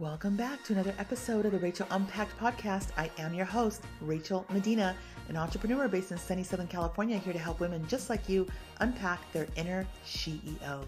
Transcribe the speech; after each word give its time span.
Welcome 0.00 0.34
back 0.34 0.64
to 0.64 0.72
another 0.72 0.92
episode 0.98 1.46
of 1.46 1.52
the 1.52 1.60
Rachel 1.60 1.86
Unpacked 1.92 2.36
podcast. 2.36 2.88
I 2.96 3.12
am 3.16 3.32
your 3.32 3.44
host, 3.44 3.80
Rachel 4.00 4.44
Medina, 4.50 4.96
an 5.28 5.36
entrepreneur 5.36 5.86
based 5.86 6.10
in 6.10 6.18
sunny 6.18 6.42
Southern 6.42 6.66
California, 6.66 7.16
here 7.16 7.32
to 7.32 7.38
help 7.38 7.60
women 7.60 7.86
just 7.86 8.10
like 8.10 8.28
you 8.28 8.48
unpack 8.80 9.20
their 9.32 9.46
inner 9.54 9.86
SHE.E.O. 10.04 10.80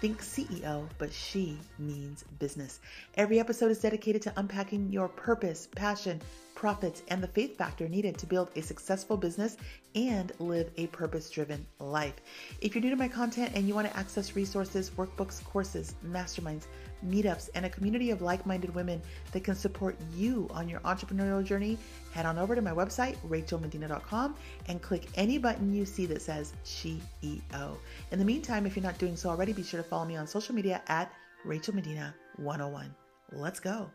Think 0.00 0.22
CEO, 0.22 0.88
but 0.96 1.12
she 1.12 1.58
means 1.78 2.24
business. 2.38 2.80
Every 3.16 3.38
episode 3.38 3.70
is 3.70 3.80
dedicated 3.80 4.22
to 4.22 4.32
unpacking 4.38 4.90
your 4.90 5.08
purpose, 5.08 5.68
passion, 5.76 6.22
profits, 6.54 7.02
and 7.08 7.22
the 7.22 7.28
faith 7.28 7.58
factor 7.58 7.86
needed 7.86 8.16
to 8.16 8.26
build 8.26 8.50
a 8.56 8.62
successful 8.62 9.18
business 9.18 9.58
and 9.94 10.32
live 10.38 10.70
a 10.78 10.86
purpose 10.86 11.28
driven 11.28 11.66
life. 11.80 12.14
If 12.62 12.74
you're 12.74 12.82
new 12.82 12.88
to 12.88 12.96
my 12.96 13.08
content 13.08 13.52
and 13.54 13.68
you 13.68 13.74
want 13.74 13.90
to 13.90 13.96
access 13.96 14.34
resources, 14.34 14.88
workbooks, 14.90 15.44
courses, 15.44 15.94
masterminds, 16.06 16.64
meetups, 17.04 17.50
and 17.54 17.66
a 17.66 17.70
community 17.70 18.10
of 18.10 18.22
like 18.22 18.46
minded 18.46 18.74
women 18.74 19.00
that 19.32 19.44
can 19.44 19.54
support 19.54 19.96
you 20.16 20.48
on 20.52 20.68
your 20.68 20.80
entrepreneurial 20.80 21.44
journey, 21.44 21.78
head 22.12 22.26
on 22.26 22.38
over 22.38 22.54
to 22.54 22.62
my 22.62 22.72
website, 22.72 23.16
rachelmedina.com, 23.28 24.34
and 24.68 24.82
click 24.82 25.08
any 25.14 25.38
button 25.38 25.74
you 25.74 25.84
see 25.84 26.06
that 26.06 26.22
says 26.22 26.52
SHE.E.O. 26.64 27.76
In 28.10 28.18
the 28.18 28.24
meantime, 28.24 28.66
if 28.66 28.76
you're 28.76 28.82
not 28.82 28.98
doing 28.98 29.16
so 29.16 29.28
already, 29.30 29.52
be 29.52 29.62
sure 29.62 29.82
to 29.82 29.88
follow 29.88 30.04
me 30.04 30.16
on 30.16 30.26
social 30.26 30.54
media 30.54 30.82
at 30.88 31.12
Rachel 31.44 31.74
Medina 31.74 32.14
101. 32.36 32.94
Let's 33.32 33.60
go. 33.60 33.90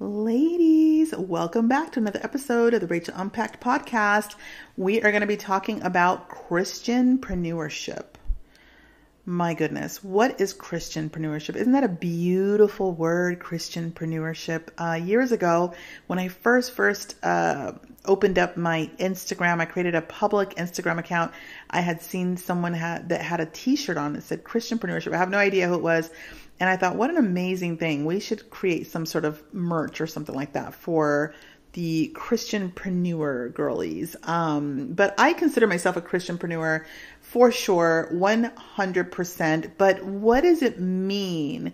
Ladies, 0.00 0.57
welcome 1.18 1.66
back 1.66 1.90
to 1.92 1.98
another 1.98 2.20
episode 2.22 2.74
of 2.74 2.80
the 2.80 2.86
Rachel 2.86 3.14
Unpacked 3.16 3.60
podcast. 3.60 4.36
We 4.76 5.02
are 5.02 5.10
going 5.10 5.22
to 5.22 5.26
be 5.26 5.36
talking 5.36 5.82
about 5.82 6.28
Christianpreneurship. 6.28 8.04
My 9.28 9.52
goodness, 9.52 10.02
what 10.02 10.40
is 10.40 10.54
Christianpreneurship? 10.54 11.54
Isn't 11.54 11.74
that 11.74 11.84
a 11.84 11.88
beautiful 11.88 12.92
word, 12.92 13.40
Christianpreneurship? 13.40 14.68
Uh, 14.78 14.94
years 14.94 15.32
ago, 15.32 15.74
when 16.06 16.18
I 16.18 16.28
first 16.28 16.72
first 16.72 17.14
uh, 17.22 17.72
opened 18.06 18.38
up 18.38 18.56
my 18.56 18.90
Instagram, 18.98 19.60
I 19.60 19.66
created 19.66 19.94
a 19.94 20.00
public 20.00 20.54
Instagram 20.54 20.98
account. 20.98 21.32
I 21.68 21.82
had 21.82 22.00
seen 22.00 22.38
someone 22.38 22.72
that 22.72 23.20
had 23.20 23.40
a 23.40 23.44
T-shirt 23.44 23.98
on 23.98 24.14
that 24.14 24.22
said 24.22 24.44
Christianpreneurship. 24.44 25.12
I 25.12 25.18
have 25.18 25.28
no 25.28 25.36
idea 25.36 25.68
who 25.68 25.74
it 25.74 25.82
was, 25.82 26.10
and 26.58 26.70
I 26.70 26.78
thought, 26.78 26.96
what 26.96 27.10
an 27.10 27.18
amazing 27.18 27.76
thing. 27.76 28.06
We 28.06 28.20
should 28.20 28.48
create 28.48 28.86
some 28.86 29.04
sort 29.04 29.26
of 29.26 29.42
merch 29.52 30.00
or 30.00 30.06
something 30.06 30.34
like 30.34 30.54
that 30.54 30.72
for 30.72 31.34
the 31.72 32.12
Christianpreneur 32.14 33.52
girlies. 33.54 34.16
Um, 34.24 34.92
but 34.92 35.14
I 35.18 35.32
consider 35.32 35.66
myself 35.66 35.96
a 35.96 36.00
Christianpreneur 36.00 36.84
for 37.20 37.52
sure, 37.52 38.08
100%. 38.12 39.70
But 39.76 40.02
what 40.04 40.42
does 40.42 40.62
it 40.62 40.80
mean 40.80 41.72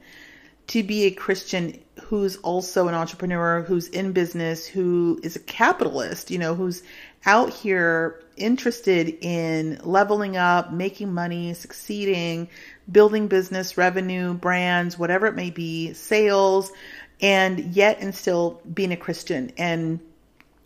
to 0.66 0.82
be 0.82 1.04
a 1.04 1.10
Christian 1.10 1.78
who's 2.02 2.36
also 2.36 2.88
an 2.88 2.94
entrepreneur, 2.94 3.62
who's 3.62 3.88
in 3.88 4.12
business, 4.12 4.66
who 4.66 5.20
is 5.22 5.36
a 5.36 5.40
capitalist, 5.40 6.30
you 6.30 6.38
know, 6.38 6.54
who's 6.54 6.82
out 7.26 7.50
here 7.50 8.22
interested 8.36 9.16
in 9.24 9.80
leveling 9.84 10.36
up, 10.36 10.72
making 10.72 11.12
money, 11.12 11.54
succeeding, 11.54 12.48
building 12.90 13.28
business, 13.28 13.78
revenue, 13.78 14.34
brands, 14.34 14.98
whatever 14.98 15.26
it 15.26 15.34
may 15.34 15.50
be, 15.50 15.92
sales, 15.92 16.72
and 17.20 17.74
yet 17.74 17.98
and 18.00 18.14
still 18.14 18.60
being 18.72 18.92
a 18.92 18.96
Christian 18.96 19.52
and 19.56 20.00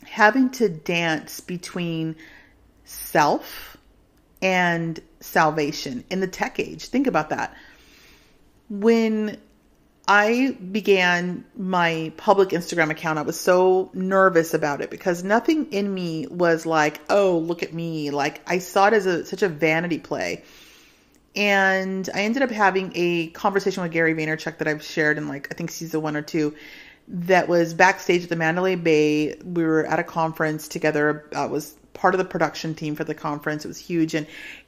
having 0.05 0.51
to 0.51 0.69
dance 0.69 1.41
between 1.41 2.17
self 2.85 3.77
and 4.41 5.01
salvation 5.21 6.05
in 6.11 6.21
the 6.21 6.27
tech 6.27 6.59
age. 6.59 6.89
Think 6.89 7.07
about 7.07 7.31
that. 7.31 7.55
When 8.71 9.39
I 10.07 10.57
began 10.73 11.45
my 11.55 12.13
public 12.17 12.51
Instagram 12.51 12.91
account, 12.91 13.19
I 13.19 13.23
was 13.23 13.39
so 13.39 13.91
nervous 13.93 14.55
about 14.55 14.81
it 14.81 14.91
because 14.91 15.23
nothing 15.23 15.71
in 15.71 15.93
me 15.93 16.27
was 16.29 16.65
like, 16.65 17.01
oh, 17.11 17.39
look 17.39 17.63
at 17.63 17.75
me. 17.75 18.11
Like 18.11 18.41
I 18.47 18.59
saw 18.59 18.87
it 18.87 18.95
as 18.95 19.05
a, 19.05 19.27
such 19.27 19.43
a 19.43 19.49
vanity 19.49 19.99
play. 19.99 20.45
And 21.39 22.11
I 22.13 22.23
ended 22.23 22.43
up 22.43 22.51
having 22.51 22.91
a 22.97 23.29
conversation 23.29 23.85
with 23.85 23.93
Gary 23.93 24.13
Vaynerchuk 24.13 24.59
that 24.59 24.67
I've 24.67 24.83
shared 24.83 25.19
in 25.19 25.29
like, 25.29 25.47
I 25.53 25.55
think 25.55 25.71
season 25.71 26.03
one 26.03 26.17
or 26.17 26.23
two 26.23 26.57
that 27.07 27.49
was 27.49 27.75
backstage 27.75 28.25
at 28.25 28.29
the 28.29 28.35
Mandalay 28.35 28.75
Bay. 28.75 29.37
We 29.45 29.63
were 29.63 29.87
at 29.87 30.01
a 30.01 30.05
conference 30.05 30.67
together. 30.67 31.29
I 31.35 31.47
was 31.47 31.77
part 31.95 32.13
of 32.13 32.19
the 32.19 32.25
production 32.25 32.75
team 32.75 32.97
for 32.97 33.05
the 33.05 33.15
conference. 33.15 33.65
It 33.65 33.69
was 33.69 33.79
huge. 33.79 34.15
And, 34.15 34.27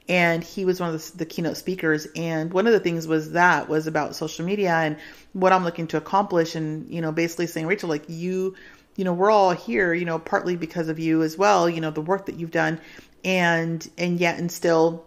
and 0.08 0.44
he 0.44 0.64
was 0.64 0.78
one 0.78 0.94
of 0.94 1.12
the, 1.12 1.18
the, 1.18 1.26
keynote 1.26 1.56
speakers. 1.56 2.06
And 2.14 2.52
one 2.52 2.68
of 2.68 2.72
the 2.72 2.80
things 2.80 3.08
was 3.08 3.32
that 3.32 3.68
was 3.68 3.88
about 3.88 4.14
social 4.14 4.46
media 4.46 4.72
and 4.72 4.96
what 5.32 5.52
I'm 5.52 5.64
looking 5.64 5.88
to 5.88 5.96
accomplish. 5.96 6.54
And, 6.54 6.88
you 6.88 7.00
know, 7.00 7.10
basically 7.10 7.48
saying, 7.48 7.66
Rachel, 7.66 7.88
like 7.88 8.04
you, 8.06 8.54
you 8.94 9.04
know, 9.04 9.12
we're 9.12 9.30
all 9.30 9.50
here, 9.50 9.92
you 9.92 10.04
know, 10.04 10.20
partly 10.20 10.54
because 10.54 10.88
of 10.88 11.00
you 11.00 11.22
as 11.22 11.36
well, 11.36 11.68
you 11.68 11.80
know, 11.80 11.90
the 11.90 12.00
work 12.00 12.26
that 12.26 12.36
you've 12.36 12.52
done 12.52 12.80
and, 13.24 13.90
and 13.98 14.20
yet, 14.20 14.38
and 14.38 14.52
still, 14.52 15.04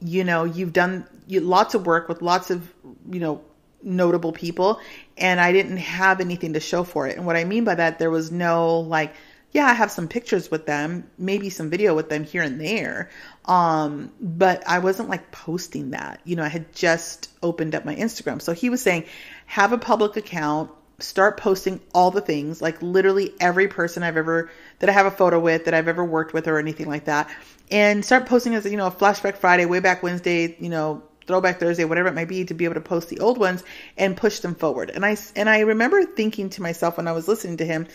you 0.00 0.24
know, 0.24 0.44
you've 0.44 0.72
done 0.72 1.06
lots 1.28 1.74
of 1.74 1.86
work 1.86 2.08
with 2.08 2.22
lots 2.22 2.50
of, 2.50 2.72
you 3.10 3.20
know, 3.20 3.42
notable 3.82 4.32
people 4.32 4.80
and 5.16 5.40
I 5.40 5.52
didn't 5.52 5.76
have 5.76 6.20
anything 6.20 6.54
to 6.54 6.60
show 6.60 6.82
for 6.84 7.06
it. 7.06 7.16
And 7.16 7.24
what 7.24 7.36
I 7.36 7.44
mean 7.44 7.64
by 7.64 7.76
that, 7.76 7.98
there 7.98 8.10
was 8.10 8.32
no 8.32 8.80
like, 8.80 9.14
yeah, 9.52 9.66
I 9.66 9.72
have 9.72 9.90
some 9.90 10.08
pictures 10.08 10.50
with 10.50 10.66
them, 10.66 11.08
maybe 11.16 11.48
some 11.48 11.70
video 11.70 11.94
with 11.94 12.10
them 12.10 12.24
here 12.24 12.42
and 12.42 12.60
there. 12.60 13.10
Um, 13.46 14.12
but 14.20 14.62
I 14.66 14.80
wasn't 14.80 15.08
like 15.08 15.30
posting 15.30 15.90
that. 15.90 16.20
You 16.24 16.36
know, 16.36 16.42
I 16.42 16.48
had 16.48 16.74
just 16.74 17.30
opened 17.42 17.74
up 17.74 17.84
my 17.84 17.94
Instagram. 17.94 18.42
So 18.42 18.52
he 18.52 18.68
was 18.68 18.82
saying, 18.82 19.04
have 19.46 19.72
a 19.72 19.78
public 19.78 20.16
account, 20.16 20.70
start 20.98 21.36
posting 21.36 21.80
all 21.94 22.10
the 22.10 22.20
things, 22.20 22.62
like 22.62 22.80
literally 22.82 23.34
every 23.40 23.68
person 23.68 24.02
I've 24.02 24.16
ever 24.16 24.50
that 24.78 24.88
I 24.88 24.92
have 24.92 25.06
a 25.06 25.10
photo 25.10 25.38
with, 25.38 25.66
that 25.66 25.74
I've 25.74 25.88
ever 25.88 26.04
worked 26.04 26.32
with 26.32 26.48
or 26.48 26.58
anything 26.58 26.88
like 26.88 27.04
that. 27.04 27.30
And 27.70 28.04
start 28.04 28.26
posting 28.26 28.54
as, 28.54 28.64
you 28.64 28.76
know, 28.76 28.86
a 28.86 28.90
flashback 28.90 29.36
Friday, 29.36 29.66
way 29.66 29.80
back 29.80 30.02
Wednesday, 30.02 30.56
you 30.58 30.68
know, 30.68 31.02
throwback 31.26 31.58
Thursday, 31.58 31.84
whatever 31.84 32.08
it 32.08 32.14
might 32.14 32.28
be, 32.28 32.44
to 32.44 32.54
be 32.54 32.64
able 32.64 32.74
to 32.74 32.80
post 32.80 33.08
the 33.08 33.20
old 33.20 33.38
ones 33.38 33.62
and 33.96 34.16
push 34.16 34.40
them 34.40 34.54
forward. 34.54 34.90
And 34.90 35.04
I 35.04 35.16
and 35.34 35.50
I 35.50 35.60
remember 35.60 36.04
thinking 36.04 36.50
to 36.50 36.62
myself 36.62 36.96
when 36.96 37.08
I 37.08 37.12
was 37.12 37.28
listening 37.28 37.58
to 37.58 37.66
him, 37.66 37.88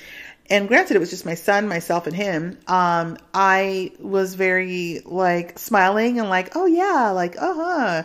and 0.50 0.68
granted 0.68 0.96
it 0.96 1.00
was 1.00 1.10
just 1.10 1.26
my 1.26 1.36
son, 1.36 1.68
myself, 1.68 2.08
and 2.08 2.16
him. 2.16 2.60
Um, 2.68 3.18
I 3.34 3.94
was 4.00 4.36
very 4.36 5.02
like 5.06 5.58
smiling 5.58 6.20
and 6.20 6.30
like, 6.30 6.56
oh 6.56 6.66
yeah, 6.66 7.12
like 7.12 7.38
uh 7.38 7.54
huh. 7.54 8.04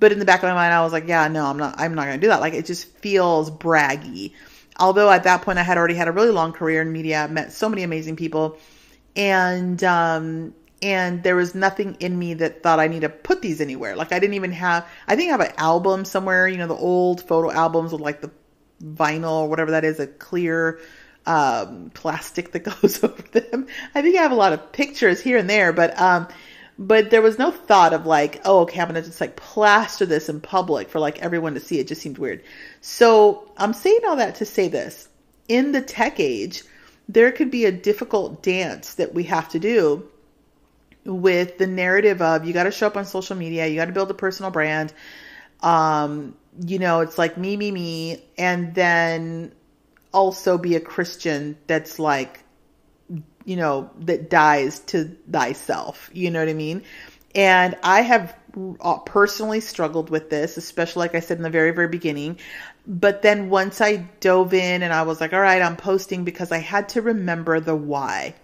But 0.00 0.12
in 0.12 0.18
the 0.18 0.24
back 0.24 0.42
of 0.42 0.48
my 0.48 0.54
mind, 0.54 0.72
I 0.72 0.82
was 0.82 0.92
like, 0.92 1.08
yeah, 1.08 1.26
no, 1.28 1.46
I'm 1.46 1.56
not. 1.56 1.74
I'm 1.78 1.94
not 1.94 2.06
going 2.06 2.20
to 2.20 2.24
do 2.24 2.28
that. 2.28 2.40
Like 2.40 2.54
it 2.54 2.66
just 2.66 2.86
feels 2.98 3.50
braggy. 3.50 4.32
Although 4.78 5.10
at 5.10 5.24
that 5.24 5.42
point 5.42 5.58
I 5.58 5.62
had 5.62 5.76
already 5.76 5.94
had 5.94 6.08
a 6.08 6.12
really 6.12 6.30
long 6.30 6.52
career 6.52 6.82
in 6.82 6.92
media, 6.92 7.26
met 7.28 7.52
so 7.52 7.68
many 7.68 7.82
amazing 7.82 8.14
people, 8.14 8.58
and 9.16 9.82
um, 9.82 10.54
and 10.82 11.22
there 11.22 11.36
was 11.36 11.54
nothing 11.54 11.96
in 12.00 12.18
me 12.18 12.34
that 12.34 12.62
thought 12.62 12.78
I 12.78 12.86
need 12.86 13.00
to 13.00 13.08
put 13.08 13.42
these 13.42 13.60
anywhere. 13.60 13.96
Like 13.96 14.12
I 14.12 14.18
didn't 14.18 14.34
even 14.34 14.52
have, 14.52 14.86
I 15.06 15.16
think 15.16 15.28
I 15.28 15.32
have 15.32 15.40
an 15.40 15.52
album 15.56 16.04
somewhere, 16.04 16.46
you 16.46 16.56
know, 16.56 16.68
the 16.68 16.74
old 16.74 17.22
photo 17.22 17.50
albums 17.50 17.92
with 17.92 18.00
like 18.00 18.20
the 18.20 18.30
vinyl 18.82 19.42
or 19.42 19.48
whatever 19.48 19.72
that 19.72 19.84
is, 19.84 19.98
a 19.98 20.06
clear 20.06 20.80
um, 21.26 21.90
plastic 21.94 22.52
that 22.52 22.60
goes 22.80 23.02
over 23.02 23.22
them. 23.22 23.66
I 23.94 24.02
think 24.02 24.16
I 24.16 24.22
have 24.22 24.32
a 24.32 24.36
lot 24.36 24.52
of 24.52 24.72
pictures 24.72 25.20
here 25.20 25.38
and 25.38 25.50
there, 25.50 25.72
but 25.72 25.98
um, 26.00 26.28
but 26.78 27.10
there 27.10 27.22
was 27.22 27.38
no 27.38 27.50
thought 27.50 27.92
of 27.92 28.06
like, 28.06 28.40
oh, 28.44 28.60
okay, 28.60 28.80
I'm 28.80 28.86
gonna 28.86 29.02
just 29.02 29.20
like 29.20 29.36
plaster 29.36 30.06
this 30.06 30.28
in 30.28 30.40
public 30.40 30.88
for 30.88 31.00
like 31.00 31.20
everyone 31.20 31.54
to 31.54 31.60
see. 31.60 31.80
It 31.80 31.88
just 31.88 32.00
seemed 32.00 32.18
weird. 32.18 32.42
So 32.80 33.50
I'm 33.56 33.72
saying 33.72 34.00
all 34.06 34.16
that 34.16 34.36
to 34.36 34.44
say 34.44 34.68
this: 34.68 35.08
in 35.48 35.72
the 35.72 35.82
tech 35.82 36.20
age, 36.20 36.62
there 37.08 37.32
could 37.32 37.50
be 37.50 37.64
a 37.64 37.72
difficult 37.72 38.42
dance 38.42 38.94
that 38.94 39.14
we 39.14 39.24
have 39.24 39.48
to 39.50 39.58
do 39.58 40.08
with 41.04 41.58
the 41.58 41.66
narrative 41.66 42.20
of 42.22 42.44
you 42.44 42.52
got 42.52 42.64
to 42.64 42.70
show 42.70 42.86
up 42.86 42.96
on 42.96 43.04
social 43.04 43.36
media, 43.36 43.66
you 43.66 43.76
got 43.76 43.86
to 43.86 43.92
build 43.92 44.10
a 44.10 44.14
personal 44.14 44.50
brand. 44.50 44.92
Um, 45.60 46.36
you 46.64 46.78
know, 46.78 47.00
it's 47.00 47.18
like 47.18 47.36
me, 47.36 47.56
me, 47.56 47.70
me, 47.70 48.22
and 48.36 48.74
then 48.74 49.52
also 50.12 50.58
be 50.58 50.76
a 50.76 50.80
Christian 50.80 51.56
that's 51.66 51.98
like, 51.98 52.44
you 53.48 53.56
know, 53.56 53.88
that 54.00 54.28
dies 54.28 54.80
to 54.80 55.16
thyself. 55.30 56.10
You 56.12 56.30
know 56.30 56.38
what 56.40 56.50
I 56.50 56.52
mean? 56.52 56.82
And 57.34 57.78
I 57.82 58.02
have 58.02 58.36
uh, 58.78 58.98
personally 58.98 59.60
struggled 59.60 60.10
with 60.10 60.28
this, 60.28 60.58
especially 60.58 61.00
like 61.00 61.14
I 61.14 61.20
said 61.20 61.38
in 61.38 61.42
the 61.42 61.48
very, 61.48 61.70
very 61.70 61.88
beginning. 61.88 62.38
But 62.86 63.22
then 63.22 63.48
once 63.48 63.80
I 63.80 64.06
dove 64.20 64.52
in 64.52 64.82
and 64.82 64.92
I 64.92 65.04
was 65.04 65.18
like, 65.18 65.32
all 65.32 65.40
right, 65.40 65.62
I'm 65.62 65.76
posting 65.76 66.24
because 66.24 66.52
I 66.52 66.58
had 66.58 66.90
to 66.90 67.00
remember 67.00 67.58
the 67.58 67.74
why. 67.74 68.34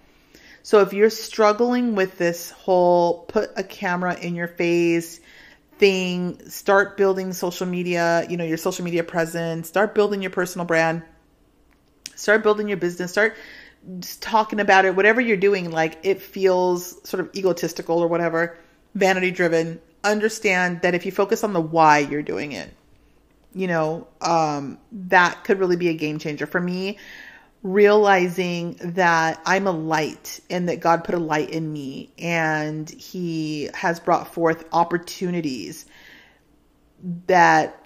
So 0.63 0.81
if 0.81 0.95
you're 0.95 1.11
struggling 1.11 1.95
with 1.97 2.17
this 2.17 2.51
whole 2.53 3.25
put 3.25 3.51
a 3.57 3.63
camera 3.63 4.19
in 4.19 4.35
your 4.35 4.49
face 4.49 5.21
thing, 5.77 6.49
start 6.49 6.97
building 6.97 7.35
social 7.35 7.67
media, 7.67 8.27
you 8.31 8.39
know, 8.39 8.45
your 8.45 8.57
social 8.57 8.87
media 8.87 9.05
presence, 9.05 9.69
start 9.69 9.95
building 9.95 10.23
your 10.23 10.31
personal 10.31 10.67
brand, 10.67 11.03
start 12.15 12.43
building 12.43 12.69
your 12.69 12.79
business, 12.79 13.11
start 13.11 13.37
talking 14.21 14.61
about 14.61 14.85
it, 14.85 14.97
whatever 14.97 15.21
you're 15.21 15.37
doing, 15.37 15.71
like 15.71 15.99
it 16.03 16.23
feels 16.23 17.09
sort 17.09 17.21
of 17.21 17.35
egotistical 17.35 17.99
or 17.99 18.09
whatever, 18.09 18.59
vanity 18.95 19.31
driven. 19.31 19.81
understand 20.03 20.83
that 20.83 20.95
if 20.95 21.07
you 21.07 21.13
focus 21.13 21.43
on 21.45 21.53
the 21.55 21.61
why 21.61 21.99
you're 21.99 22.23
doing 22.23 22.53
it, 22.53 22.71
you 23.55 23.67
know, 23.67 24.07
um, 24.21 24.79
that 24.93 25.45
could 25.45 25.59
really 25.59 25.77
be 25.77 25.89
a 25.89 25.95
game 25.95 26.19
changer 26.19 26.47
for 26.47 26.61
me. 26.61 26.99
Realizing 27.63 28.79
that 28.83 29.41
I'm 29.47 29.67
a 29.67 29.73
light 29.73 30.41
and 30.51 30.69
that 30.69 30.81
God 30.81 31.05
put 31.05 31.15
a 31.15 31.19
light 31.19 31.51
in 31.51 31.73
me 31.73 32.13
and 32.19 32.91
He 32.91 33.71
has 33.73 34.01
brought 34.01 34.35
forth 34.35 34.67
opportunities 34.73 35.87
that 37.27 37.85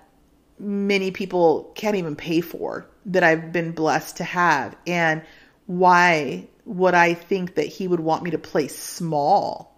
many 0.59 1.13
people 1.13 1.71
can't 1.77 1.97
even 1.97 2.17
pay 2.17 2.41
for 2.41 2.89
that 3.07 3.23
I've 3.23 3.53
been 3.53 3.73
blessed 3.73 4.17
to 4.19 4.25
have. 4.25 4.77
And 4.87 5.23
why 5.69 6.49
would 6.65 6.95
I 6.95 7.13
think 7.13 7.57
that 7.57 7.67
He 7.67 7.87
would 7.87 8.01
want 8.01 8.23
me 8.23 8.31
to 8.31 8.39
play 8.39 8.69
small? 8.69 9.77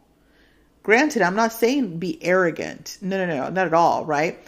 Granted, 0.85 1.21
I'm 1.21 1.35
not 1.35 1.53
saying 1.53 1.99
be 1.99 2.23
arrogant. 2.23 2.97
No, 3.03 3.19
no, 3.19 3.27
no, 3.27 3.51
not 3.51 3.67
at 3.67 3.75
all, 3.75 4.07
right? 4.07 4.39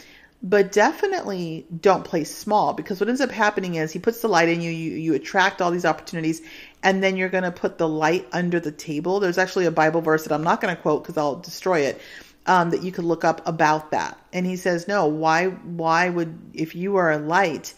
But 0.40 0.70
definitely 0.70 1.66
don't 1.80 2.04
play 2.04 2.22
small 2.22 2.74
because 2.74 3.00
what 3.00 3.08
ends 3.08 3.20
up 3.20 3.32
happening 3.32 3.74
is 3.74 3.90
he 3.90 3.98
puts 3.98 4.22
the 4.22 4.28
light 4.28 4.48
in 4.48 4.60
you, 4.60 4.70
you, 4.70 4.92
you 4.92 5.14
attract 5.14 5.60
all 5.60 5.72
these 5.72 5.84
opportunities, 5.84 6.42
and 6.80 7.02
then 7.02 7.16
you're 7.16 7.28
going 7.28 7.42
to 7.42 7.50
put 7.50 7.76
the 7.76 7.88
light 7.88 8.28
under 8.32 8.60
the 8.60 8.72
table. 8.72 9.18
There's 9.18 9.38
actually 9.38 9.66
a 9.66 9.72
Bible 9.72 10.00
verse 10.00 10.22
that 10.22 10.32
I'm 10.32 10.44
not 10.44 10.60
going 10.60 10.74
to 10.74 10.80
quote 10.80 11.02
because 11.02 11.16
I'll 11.16 11.36
destroy 11.36 11.80
it. 11.80 12.00
Um, 12.44 12.70
that 12.70 12.82
you 12.82 12.90
could 12.90 13.04
look 13.04 13.24
up 13.24 13.46
about 13.46 13.92
that. 13.92 14.18
And 14.32 14.44
he 14.44 14.56
says, 14.56 14.88
no, 14.88 15.06
why, 15.06 15.46
why 15.46 16.08
would, 16.08 16.36
if 16.54 16.74
you 16.74 16.96
are 16.96 17.12
a 17.12 17.18
light 17.18 17.72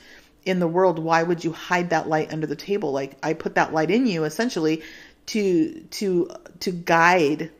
in 0.44 0.58
the 0.58 0.68
world, 0.68 0.98
why 0.98 1.22
would 1.22 1.44
you 1.44 1.52
hide 1.52 1.90
that 1.90 2.08
light 2.08 2.32
under 2.32 2.46
the 2.46 2.56
table? 2.56 2.92
Like 2.92 3.16
I 3.22 3.32
put 3.32 3.54
that 3.54 3.72
light 3.72 3.90
in 3.90 4.06
you 4.06 4.24
essentially 4.24 4.82
to, 5.26 5.80
to, 5.90 6.30
to 6.60 6.70
guide 6.70 7.50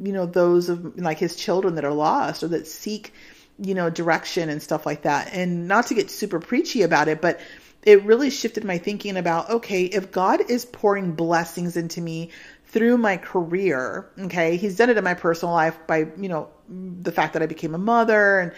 you 0.00 0.12
know 0.12 0.26
those 0.26 0.68
of 0.68 0.98
like 0.98 1.18
his 1.18 1.36
children 1.36 1.76
that 1.76 1.84
are 1.84 1.92
lost 1.92 2.42
or 2.42 2.48
that 2.48 2.66
seek 2.66 3.12
you 3.58 3.74
know 3.74 3.90
direction 3.90 4.48
and 4.48 4.62
stuff 4.62 4.86
like 4.86 5.02
that 5.02 5.32
and 5.32 5.68
not 5.68 5.86
to 5.86 5.94
get 5.94 6.10
super 6.10 6.40
preachy 6.40 6.82
about 6.82 7.08
it 7.08 7.20
but 7.20 7.40
it 7.84 8.04
really 8.04 8.30
shifted 8.30 8.64
my 8.64 8.78
thinking 8.78 9.16
about 9.16 9.48
okay 9.50 9.84
if 9.84 10.12
god 10.12 10.40
is 10.50 10.64
pouring 10.64 11.12
blessings 11.12 11.76
into 11.76 12.00
me 12.00 12.30
through 12.66 12.96
my 12.96 13.16
career 13.16 14.10
okay 14.18 14.56
he's 14.56 14.76
done 14.76 14.90
it 14.90 14.98
in 14.98 15.04
my 15.04 15.14
personal 15.14 15.54
life 15.54 15.78
by 15.86 16.06
you 16.18 16.28
know 16.28 16.48
the 16.68 17.12
fact 17.12 17.32
that 17.32 17.42
i 17.42 17.46
became 17.46 17.74
a 17.74 17.78
mother 17.78 18.40
and 18.40 18.52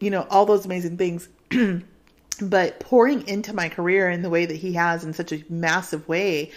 you 0.00 0.10
know 0.10 0.26
all 0.30 0.46
those 0.46 0.64
amazing 0.64 0.96
things 0.96 1.28
but 2.40 2.80
pouring 2.80 3.26
into 3.28 3.52
my 3.52 3.68
career 3.68 4.10
in 4.10 4.22
the 4.22 4.30
way 4.30 4.46
that 4.46 4.56
he 4.56 4.74
has 4.74 5.04
in 5.04 5.12
such 5.12 5.32
a 5.32 5.44
massive 5.48 6.08
way 6.08 6.52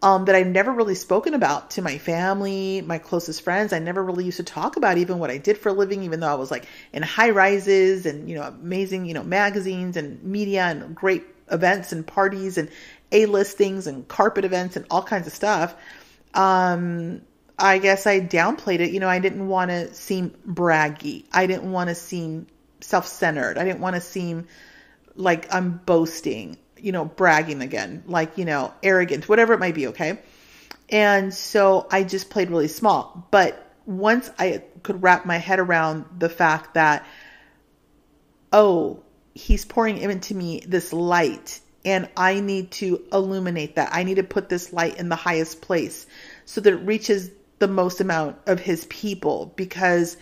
um, 0.00 0.26
that 0.26 0.34
I've 0.34 0.46
never 0.46 0.72
really 0.72 0.94
spoken 0.94 1.34
about 1.34 1.70
to 1.70 1.82
my 1.82 1.98
family, 1.98 2.82
my 2.82 2.98
closest 2.98 3.42
friends. 3.42 3.72
I 3.72 3.80
never 3.80 4.02
really 4.02 4.24
used 4.24 4.36
to 4.36 4.44
talk 4.44 4.76
about 4.76 4.96
even 4.96 5.18
what 5.18 5.30
I 5.30 5.38
did 5.38 5.58
for 5.58 5.70
a 5.70 5.72
living, 5.72 6.04
even 6.04 6.20
though 6.20 6.28
I 6.28 6.34
was 6.34 6.50
like 6.50 6.66
in 6.92 7.02
high 7.02 7.30
rises 7.30 8.06
and, 8.06 8.28
you 8.28 8.36
know, 8.36 8.42
amazing, 8.42 9.06
you 9.06 9.14
know, 9.14 9.24
magazines 9.24 9.96
and 9.96 10.22
media 10.22 10.62
and 10.64 10.94
great 10.94 11.24
events 11.50 11.92
and 11.92 12.06
parties 12.06 12.58
and 12.58 12.70
A 13.10 13.26
listings 13.26 13.88
and 13.88 14.06
carpet 14.06 14.44
events 14.44 14.76
and 14.76 14.86
all 14.88 15.02
kinds 15.02 15.26
of 15.26 15.32
stuff. 15.32 15.74
Um, 16.32 17.22
I 17.58 17.78
guess 17.78 18.06
I 18.06 18.20
downplayed 18.20 18.78
it. 18.78 18.92
You 18.92 19.00
know, 19.00 19.08
I 19.08 19.18
didn't 19.18 19.48
want 19.48 19.72
to 19.72 19.92
seem 19.94 20.30
braggy. 20.46 21.24
I 21.32 21.48
didn't 21.48 21.72
want 21.72 21.88
to 21.88 21.96
seem 21.96 22.46
self 22.80 23.08
centered. 23.08 23.58
I 23.58 23.64
didn't 23.64 23.80
want 23.80 23.96
to 23.96 24.00
seem 24.00 24.46
like 25.18 25.52
I'm 25.52 25.82
boasting 25.84 26.56
you 26.80 26.92
know, 26.92 27.04
bragging 27.04 27.60
again, 27.60 28.02
like, 28.06 28.38
you 28.38 28.44
know, 28.44 28.72
arrogant, 28.82 29.28
whatever 29.28 29.52
it 29.52 29.60
might 29.60 29.74
be, 29.74 29.88
okay? 29.88 30.18
And 30.88 31.32
so 31.32 31.86
I 31.90 32.04
just 32.04 32.30
played 32.30 32.50
really 32.50 32.68
small. 32.68 33.26
But 33.30 33.74
once 33.86 34.30
I 34.38 34.62
could 34.82 35.02
wrap 35.02 35.26
my 35.26 35.38
head 35.38 35.58
around 35.58 36.06
the 36.18 36.28
fact 36.28 36.74
that, 36.74 37.06
oh, 38.52 39.02
he's 39.34 39.64
pouring 39.64 39.98
into 39.98 40.34
me 40.34 40.62
this 40.66 40.92
light 40.92 41.60
and 41.84 42.08
I 42.16 42.40
need 42.40 42.72
to 42.72 43.04
illuminate 43.12 43.76
that. 43.76 43.90
I 43.92 44.02
need 44.02 44.16
to 44.16 44.22
put 44.22 44.48
this 44.48 44.72
light 44.72 44.98
in 44.98 45.08
the 45.08 45.16
highest 45.16 45.62
place 45.62 46.06
so 46.44 46.60
that 46.60 46.72
it 46.72 46.76
reaches 46.76 47.30
the 47.60 47.68
most 47.68 48.00
amount 48.00 48.36
of 48.46 48.60
his 48.60 48.84
people 48.86 49.52
because 49.56 50.16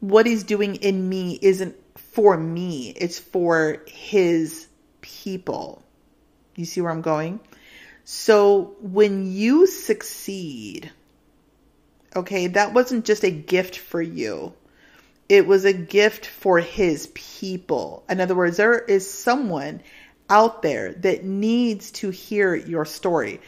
what 0.00 0.26
he's 0.26 0.44
doing 0.44 0.76
in 0.76 1.08
me 1.08 1.38
isn't 1.40 1.76
for 2.12 2.36
me, 2.36 2.90
it's 2.90 3.18
for 3.18 3.82
his 3.86 4.68
people. 5.00 5.82
You 6.54 6.66
see 6.66 6.80
where 6.80 6.90
I'm 6.90 7.02
going? 7.02 7.40
So 8.04 8.76
when 8.80 9.32
you 9.32 9.66
succeed, 9.66 10.90
okay, 12.14 12.48
that 12.48 12.74
wasn't 12.74 13.06
just 13.06 13.24
a 13.24 13.30
gift 13.30 13.78
for 13.78 14.02
you. 14.02 14.52
It 15.28 15.46
was 15.46 15.64
a 15.64 15.72
gift 15.72 16.26
for 16.26 16.58
his 16.58 17.06
people. 17.14 18.04
In 18.10 18.20
other 18.20 18.34
words, 18.34 18.58
there 18.58 18.78
is 18.78 19.08
someone 19.08 19.82
out 20.28 20.60
there 20.60 20.92
that 20.92 21.24
needs 21.24 21.92
to 21.92 22.10
hear 22.10 22.54
your 22.54 22.84
story. 22.84 23.40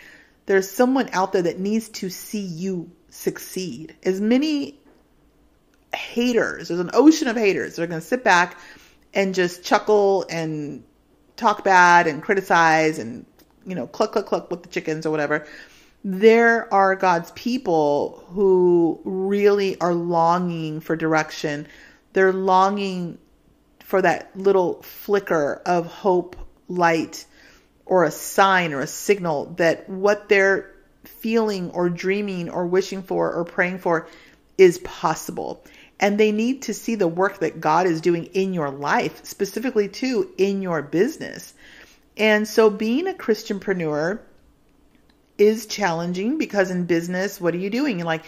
There's 0.47 0.71
someone 0.71 1.11
out 1.13 1.33
there 1.33 1.43
that 1.43 1.59
needs 1.59 1.91
to 1.91 2.09
see 2.09 2.41
you 2.41 2.91
succeed. 3.11 3.95
As 4.03 4.21
many 4.21 4.81
haters, 5.95 6.69
there's 6.69 6.81
an 6.81 6.91
ocean 6.95 7.29
of 7.29 7.37
haters 7.37 7.77
They're 7.77 7.87
going 7.87 8.01
to 8.01 8.07
sit 8.07 8.25
back 8.25 8.59
and 9.13 9.35
just 9.35 9.65
chuckle 9.65 10.27
and 10.29 10.85
talk 11.37 11.65
bad 11.65 12.07
and 12.07 12.23
criticize 12.23 12.99
and, 12.99 13.27
you 13.67 13.75
know, 13.75 13.87
cluck, 13.87 14.13
cluck, 14.13 14.27
cluck 14.27 14.51
with 14.51 14.63
the 14.63 14.69
chickens 14.69 15.07
or 15.07 15.11
whatever. 15.11 15.47
There 16.05 16.73
are 16.73 16.97
God's 16.97 17.31
people 17.33 18.25
who 18.29 19.01
really 19.05 19.81
are 19.81 19.95
longing 19.95 20.81
for 20.81 20.97
direction. 20.97 21.67
They're 22.13 22.33
longing 22.33 23.19
for 23.81 24.03
that 24.03 24.37
little 24.37 24.83
flicker 24.83 25.63
of 25.65 25.87
hope, 25.87 26.37
light, 26.69 27.25
or 27.87 28.05
a 28.05 28.11
sign 28.11 28.73
or 28.73 28.81
a 28.81 28.87
signal 28.87 29.55
that 29.57 29.89
what 29.89 30.29
they're 30.29 30.75
feeling 31.05 31.71
or 31.71 31.89
dreaming 31.89 32.51
or 32.51 32.67
wishing 32.67 33.03
for 33.03 33.33
or 33.33 33.45
praying 33.45 33.79
for 33.79 34.09
is 34.57 34.79
possible 34.79 35.65
and 36.05 36.21
they 36.21 36.33
need 36.33 36.61
to 36.61 36.75
see 36.75 36.97
the 36.97 37.09
work 37.09 37.39
that 37.39 37.63
God 37.63 37.87
is 37.87 38.03
doing 38.03 38.27
in 38.35 38.53
your 38.53 38.69
life, 38.69 39.25
specifically 39.25 39.89
too 39.89 40.31
in 40.37 40.61
your 40.61 40.83
business. 40.83 41.55
And 42.19 42.47
so 42.47 42.69
being 42.69 43.09
a 43.09 43.15
Christianpreneur 43.15 44.19
is 45.39 45.65
challenging 45.65 46.37
because 46.37 46.71
in 46.71 46.85
business, 46.85 47.41
what 47.41 47.55
are 47.55 47.59
you 47.59 47.71
doing? 47.71 48.01
Like, 48.01 48.23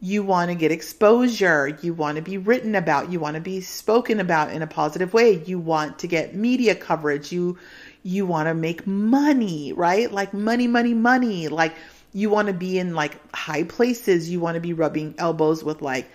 you 0.00 0.24
want 0.24 0.50
to 0.50 0.56
get 0.56 0.72
exposure. 0.72 1.78
You 1.80 1.94
want 1.94 2.16
to 2.16 2.22
be 2.22 2.36
written 2.36 2.74
about. 2.74 3.12
You 3.12 3.20
want 3.20 3.36
to 3.36 3.40
be 3.40 3.60
spoken 3.60 4.18
about 4.18 4.50
in 4.50 4.62
a 4.62 4.66
positive 4.66 5.14
way. 5.14 5.40
You 5.44 5.60
want 5.60 6.00
to 6.00 6.08
get 6.08 6.34
media 6.34 6.74
coverage. 6.74 7.30
You, 7.30 7.58
you 8.02 8.26
want 8.26 8.48
to 8.48 8.54
make 8.54 8.88
money, 8.88 9.72
right? 9.72 10.10
Like 10.10 10.34
money, 10.34 10.66
money, 10.66 10.94
money. 10.94 11.46
Like 11.46 11.76
you 12.12 12.28
want 12.28 12.48
to 12.48 12.54
be 12.54 12.76
in 12.76 12.96
like 12.96 13.20
high 13.32 13.62
places. 13.62 14.28
You 14.28 14.40
want 14.40 14.56
to 14.56 14.60
be 14.60 14.72
rubbing 14.72 15.14
elbows 15.16 15.62
with 15.62 15.80
like 15.80 16.10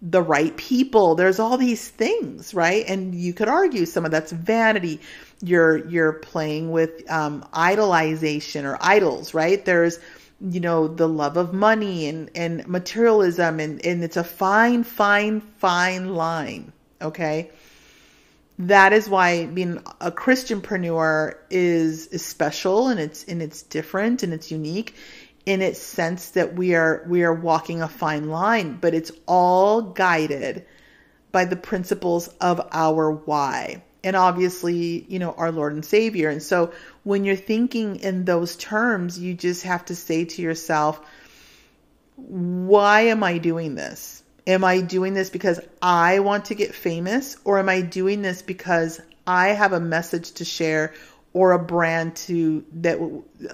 the 0.00 0.22
right 0.22 0.56
people. 0.56 1.14
There's 1.14 1.38
all 1.38 1.56
these 1.56 1.88
things, 1.88 2.54
right? 2.54 2.84
And 2.86 3.14
you 3.14 3.32
could 3.32 3.48
argue 3.48 3.86
some 3.86 4.04
of 4.04 4.10
that's 4.10 4.32
vanity. 4.32 5.00
You're 5.42 5.88
you're 5.88 6.12
playing 6.12 6.70
with 6.70 7.10
um, 7.10 7.44
idolization 7.52 8.64
or 8.64 8.78
idols, 8.80 9.34
right? 9.34 9.64
There's 9.64 9.98
you 10.40 10.60
know 10.60 10.86
the 10.86 11.08
love 11.08 11.36
of 11.36 11.52
money 11.52 12.08
and 12.08 12.30
and 12.34 12.66
materialism, 12.68 13.60
and 13.60 13.84
and 13.84 14.04
it's 14.04 14.16
a 14.16 14.24
fine, 14.24 14.84
fine, 14.84 15.40
fine 15.40 16.14
line. 16.14 16.72
Okay. 17.00 17.50
That 18.62 18.92
is 18.92 19.08
why 19.08 19.46
being 19.46 19.80
a 20.00 20.10
Christianpreneur 20.10 21.36
is, 21.48 22.08
is 22.08 22.24
special 22.24 22.88
and 22.88 22.98
it's 22.98 23.22
and 23.24 23.40
it's 23.40 23.62
different 23.62 24.24
and 24.24 24.32
it's 24.32 24.50
unique 24.50 24.96
in 25.48 25.62
its 25.62 25.80
sense 25.80 26.32
that 26.32 26.54
we 26.54 26.74
are 26.74 27.02
we 27.08 27.22
are 27.22 27.32
walking 27.32 27.80
a 27.80 27.88
fine 27.88 28.28
line, 28.28 28.76
but 28.78 28.92
it's 28.92 29.10
all 29.24 29.80
guided 29.80 30.66
by 31.32 31.46
the 31.46 31.56
principles 31.56 32.28
of 32.38 32.60
our 32.70 33.10
why. 33.10 33.82
And 34.04 34.14
obviously, 34.14 35.06
you 35.08 35.18
know, 35.18 35.32
our 35.32 35.50
Lord 35.50 35.72
and 35.72 35.82
Savior. 35.82 36.28
And 36.28 36.42
so 36.42 36.72
when 37.02 37.24
you're 37.24 37.34
thinking 37.34 37.96
in 37.96 38.26
those 38.26 38.56
terms, 38.56 39.18
you 39.18 39.32
just 39.32 39.62
have 39.62 39.86
to 39.86 39.96
say 39.96 40.26
to 40.26 40.42
yourself, 40.42 41.00
why 42.16 43.00
am 43.06 43.24
I 43.24 43.38
doing 43.38 43.74
this? 43.74 44.22
Am 44.46 44.64
I 44.64 44.82
doing 44.82 45.14
this 45.14 45.30
because 45.30 45.60
I 45.80 46.18
want 46.18 46.44
to 46.46 46.54
get 46.54 46.74
famous 46.74 47.38
or 47.44 47.58
am 47.58 47.70
I 47.70 47.80
doing 47.80 48.20
this 48.20 48.42
because 48.42 49.00
I 49.26 49.48
have 49.48 49.72
a 49.72 49.80
message 49.80 50.32
to 50.32 50.44
share 50.44 50.92
or 51.32 51.52
a 51.52 51.58
brand 51.58 52.16
to 52.16 52.64
that 52.80 52.98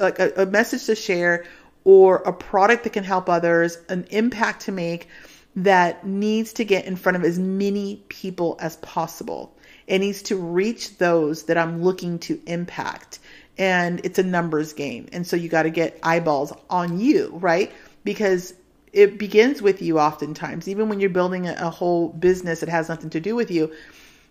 like 0.00 0.18
a, 0.18 0.42
a 0.42 0.46
message 0.46 0.86
to 0.86 0.94
share 0.94 1.44
or 1.84 2.16
a 2.16 2.32
product 2.32 2.84
that 2.84 2.92
can 2.92 3.04
help 3.04 3.28
others, 3.28 3.78
an 3.88 4.06
impact 4.10 4.62
to 4.62 4.72
make 4.72 5.08
that 5.56 6.06
needs 6.06 6.52
to 6.54 6.64
get 6.64 6.84
in 6.86 6.96
front 6.96 7.16
of 7.16 7.24
as 7.24 7.38
many 7.38 8.02
people 8.08 8.56
as 8.60 8.76
possible. 8.78 9.54
It 9.86 9.98
needs 9.98 10.22
to 10.22 10.36
reach 10.36 10.98
those 10.98 11.44
that 11.44 11.58
I'm 11.58 11.82
looking 11.82 12.18
to 12.20 12.40
impact. 12.46 13.20
And 13.56 14.00
it's 14.02 14.18
a 14.18 14.22
numbers 14.22 14.72
game. 14.72 15.08
And 15.12 15.26
so 15.26 15.36
you 15.36 15.48
got 15.48 15.62
to 15.64 15.70
get 15.70 15.98
eyeballs 16.02 16.52
on 16.70 16.98
you, 16.98 17.30
right? 17.34 17.70
Because 18.02 18.54
it 18.92 19.18
begins 19.18 19.60
with 19.60 19.82
you 19.82 20.00
oftentimes, 20.00 20.68
even 20.68 20.88
when 20.88 21.00
you're 21.00 21.10
building 21.10 21.48
a, 21.48 21.70
whole 21.70 22.08
business 22.08 22.60
that 22.60 22.68
has 22.68 22.88
nothing 22.88 23.10
to 23.10 23.20
do 23.20 23.34
with 23.34 23.50
you. 23.50 23.72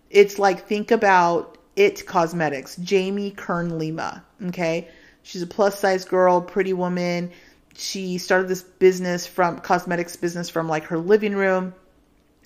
It's 0.10 0.40
like 0.40 0.68
think 0.68 0.92
about 0.92 1.58
IT 1.76 2.06
Cosmetics, 2.06 2.76
Jamie 2.78 3.32
Kern 3.32 3.78
Lima. 3.78 4.24
Okay. 4.48 4.90
She's 5.24 5.42
a 5.42 5.48
plus 5.48 5.80
size 5.80 6.06
girl, 6.06 6.42
pretty 6.42 6.74
woman. 6.74 7.32
She 7.76 8.18
started 8.18 8.48
this 8.48 8.62
business 8.62 9.26
from 9.26 9.60
cosmetics 9.60 10.16
business 10.16 10.50
from 10.50 10.70
like 10.70 10.86
her 10.86 10.98
living 10.98 11.34
room 11.36 11.74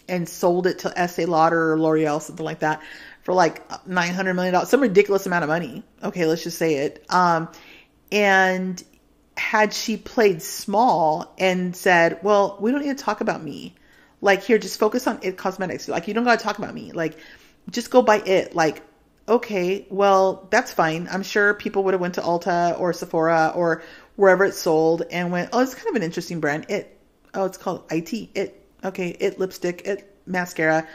and 0.07 0.27
sold 0.27 0.67
it 0.67 0.79
to 0.79 0.97
Estee 0.97 1.25
Lauder 1.25 1.73
or 1.73 1.79
L'Oreal, 1.79 2.21
something 2.21 2.45
like 2.45 2.59
that, 2.59 2.81
for 3.23 3.33
like 3.33 3.67
$900 3.85 4.35
million, 4.35 4.65
some 4.65 4.81
ridiculous 4.81 5.25
amount 5.25 5.43
of 5.43 5.49
money. 5.49 5.83
Okay, 6.01 6.25
let's 6.25 6.43
just 6.43 6.57
say 6.57 6.75
it. 6.75 7.05
Um, 7.09 7.49
and 8.11 8.81
had 9.35 9.73
she 9.73 9.97
played 9.97 10.41
small 10.41 11.33
and 11.37 11.75
said, 11.75 12.19
well, 12.23 12.57
we 12.59 12.71
don't 12.71 12.81
need 12.81 12.97
to 12.97 13.03
talk 13.03 13.21
about 13.21 13.43
me. 13.43 13.75
Like, 14.21 14.43
here, 14.43 14.57
just 14.57 14.79
focus 14.79 15.05
on 15.05 15.19
IT 15.21 15.37
Cosmetics. 15.37 15.87
Like, 15.87 16.07
you 16.07 16.13
don't 16.13 16.23
got 16.23 16.39
to 16.39 16.43
talk 16.43 16.57
about 16.57 16.73
me. 16.73 16.91
Like, 16.91 17.17
just 17.69 17.91
go 17.91 18.01
by 18.01 18.17
it. 18.17 18.55
Like, 18.55 18.81
okay, 19.27 19.85
well, 19.89 20.47
that's 20.49 20.71
fine. 20.71 21.07
I'm 21.11 21.23
sure 21.23 21.53
people 21.53 21.83
would 21.83 21.93
have 21.93 22.01
went 22.01 22.15
to 22.15 22.21
Ulta 22.21 22.79
or 22.79 22.93
Sephora 22.93 23.51
or 23.55 23.83
wherever 24.15 24.45
it's 24.45 24.57
sold 24.57 25.03
and 25.11 25.31
went, 25.31 25.49
oh, 25.53 25.59
it's 25.61 25.75
kind 25.75 25.89
of 25.89 25.95
an 25.95 26.03
interesting 26.03 26.39
brand. 26.39 26.67
It, 26.69 26.97
oh, 27.33 27.45
it's 27.45 27.57
called 27.57 27.83
IT. 27.91 28.13
It, 28.13 28.65
okay, 28.83 29.09
it 29.19 29.39
lipstick, 29.39 29.85
it 29.85 30.15
mascara. 30.25 30.87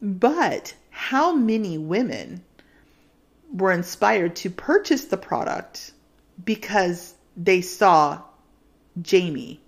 But 0.00 0.74
how 0.90 1.34
many 1.34 1.78
women 1.78 2.42
were 3.52 3.72
inspired 3.72 4.36
to 4.36 4.50
purchase 4.50 5.06
the 5.06 5.16
product 5.16 5.92
because 6.42 7.14
they 7.36 7.60
saw 7.60 8.22
Jamie? 9.00 9.60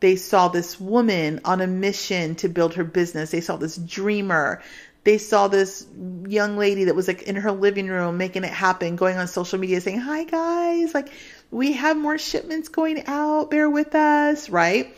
They 0.00 0.16
saw 0.16 0.48
this 0.48 0.78
woman 0.78 1.40
on 1.44 1.62
a 1.62 1.66
mission 1.66 2.34
to 2.36 2.48
build 2.48 2.74
her 2.74 2.84
business. 2.84 3.30
They 3.30 3.40
saw 3.40 3.56
this 3.56 3.76
dreamer 3.76 4.62
they 5.06 5.18
saw 5.18 5.46
this 5.46 5.86
young 6.26 6.58
lady 6.58 6.84
that 6.84 6.96
was 6.96 7.06
like 7.06 7.22
in 7.22 7.36
her 7.36 7.52
living 7.52 7.86
room 7.86 8.18
making 8.18 8.42
it 8.42 8.52
happen, 8.52 8.96
going 8.96 9.16
on 9.16 9.28
social 9.28 9.56
media 9.56 9.80
saying, 9.80 10.00
Hi 10.00 10.24
guys, 10.24 10.94
like 10.94 11.10
we 11.52 11.74
have 11.74 11.96
more 11.96 12.18
shipments 12.18 12.68
going 12.68 13.06
out, 13.06 13.48
bear 13.48 13.70
with 13.70 13.94
us, 13.94 14.50
right? 14.50 14.92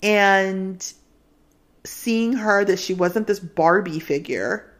And 0.00 0.80
seeing 1.82 2.34
her 2.34 2.64
that 2.64 2.78
she 2.78 2.94
wasn't 2.94 3.26
this 3.26 3.40
Barbie 3.40 3.98
figure, 3.98 4.72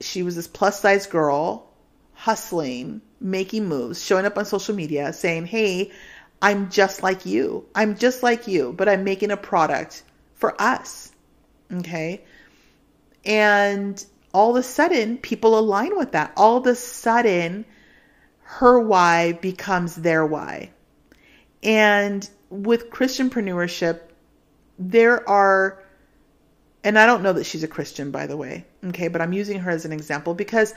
she 0.00 0.24
was 0.24 0.34
this 0.34 0.48
plus 0.48 0.80
size 0.80 1.06
girl 1.06 1.70
hustling, 2.14 3.00
making 3.20 3.68
moves, 3.68 4.04
showing 4.04 4.26
up 4.26 4.36
on 4.36 4.44
social 4.44 4.74
media 4.74 5.12
saying, 5.12 5.46
Hey, 5.46 5.92
I'm 6.42 6.68
just 6.68 7.04
like 7.04 7.24
you. 7.24 7.64
I'm 7.76 7.96
just 7.96 8.24
like 8.24 8.48
you, 8.48 8.74
but 8.76 8.88
I'm 8.88 9.04
making 9.04 9.30
a 9.30 9.36
product 9.36 10.02
for 10.34 10.60
us. 10.60 11.12
Okay. 11.72 12.24
And 13.26 14.02
all 14.32 14.50
of 14.50 14.56
a 14.56 14.62
sudden, 14.62 15.18
people 15.18 15.58
align 15.58 15.96
with 15.96 16.12
that. 16.12 16.32
All 16.36 16.56
of 16.56 16.66
a 16.66 16.74
sudden, 16.74 17.66
her 18.42 18.78
why 18.78 19.32
becomes 19.32 19.96
their 19.96 20.24
why. 20.24 20.70
And 21.62 22.28
with 22.48 22.90
Christianpreneurship, 22.90 24.00
there 24.78 25.28
are, 25.28 25.82
and 26.84 26.98
I 26.98 27.06
don't 27.06 27.22
know 27.22 27.32
that 27.32 27.44
she's 27.44 27.64
a 27.64 27.68
Christian, 27.68 28.12
by 28.12 28.26
the 28.26 28.36
way, 28.36 28.64
okay, 28.84 29.08
but 29.08 29.20
I'm 29.20 29.32
using 29.32 29.58
her 29.60 29.70
as 29.70 29.84
an 29.84 29.92
example 29.92 30.34
because 30.34 30.74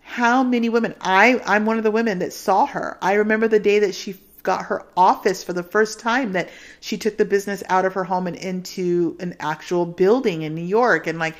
how 0.00 0.42
many 0.42 0.68
women, 0.68 0.94
I, 1.00 1.40
I'm 1.46 1.66
one 1.66 1.78
of 1.78 1.84
the 1.84 1.90
women 1.90 2.18
that 2.18 2.32
saw 2.32 2.66
her. 2.66 2.98
I 3.00 3.14
remember 3.14 3.48
the 3.48 3.60
day 3.60 3.78
that 3.80 3.94
she 3.94 4.16
got 4.42 4.66
her 4.66 4.84
office 4.96 5.42
for 5.42 5.52
the 5.52 5.62
first 5.62 6.00
time 6.00 6.32
that 6.32 6.50
she 6.80 6.98
took 6.98 7.16
the 7.16 7.24
business 7.24 7.62
out 7.68 7.84
of 7.84 7.94
her 7.94 8.04
home 8.04 8.26
and 8.26 8.36
into 8.36 9.16
an 9.20 9.34
actual 9.40 9.86
building 9.86 10.42
in 10.42 10.54
New 10.54 10.64
York. 10.64 11.06
And 11.06 11.18
like, 11.18 11.36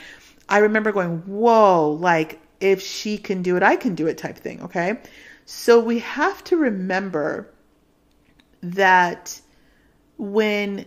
I 0.49 0.59
remember 0.59 0.93
going, 0.93 1.19
whoa, 1.21 1.91
like 1.91 2.41
if 2.61 2.83
she 2.83 3.19
can 3.19 3.43
do 3.43 3.57
it, 3.57 3.63
I 3.63 3.77
can 3.77 3.95
do 3.95 4.07
it 4.07 4.19
type 4.19 4.37
thing. 4.37 4.63
Okay. 4.63 4.99
So 5.47 5.81
we 5.81 5.99
have 6.01 6.43
to 6.45 6.57
remember 6.57 7.51
that 8.63 9.41
when 10.17 10.87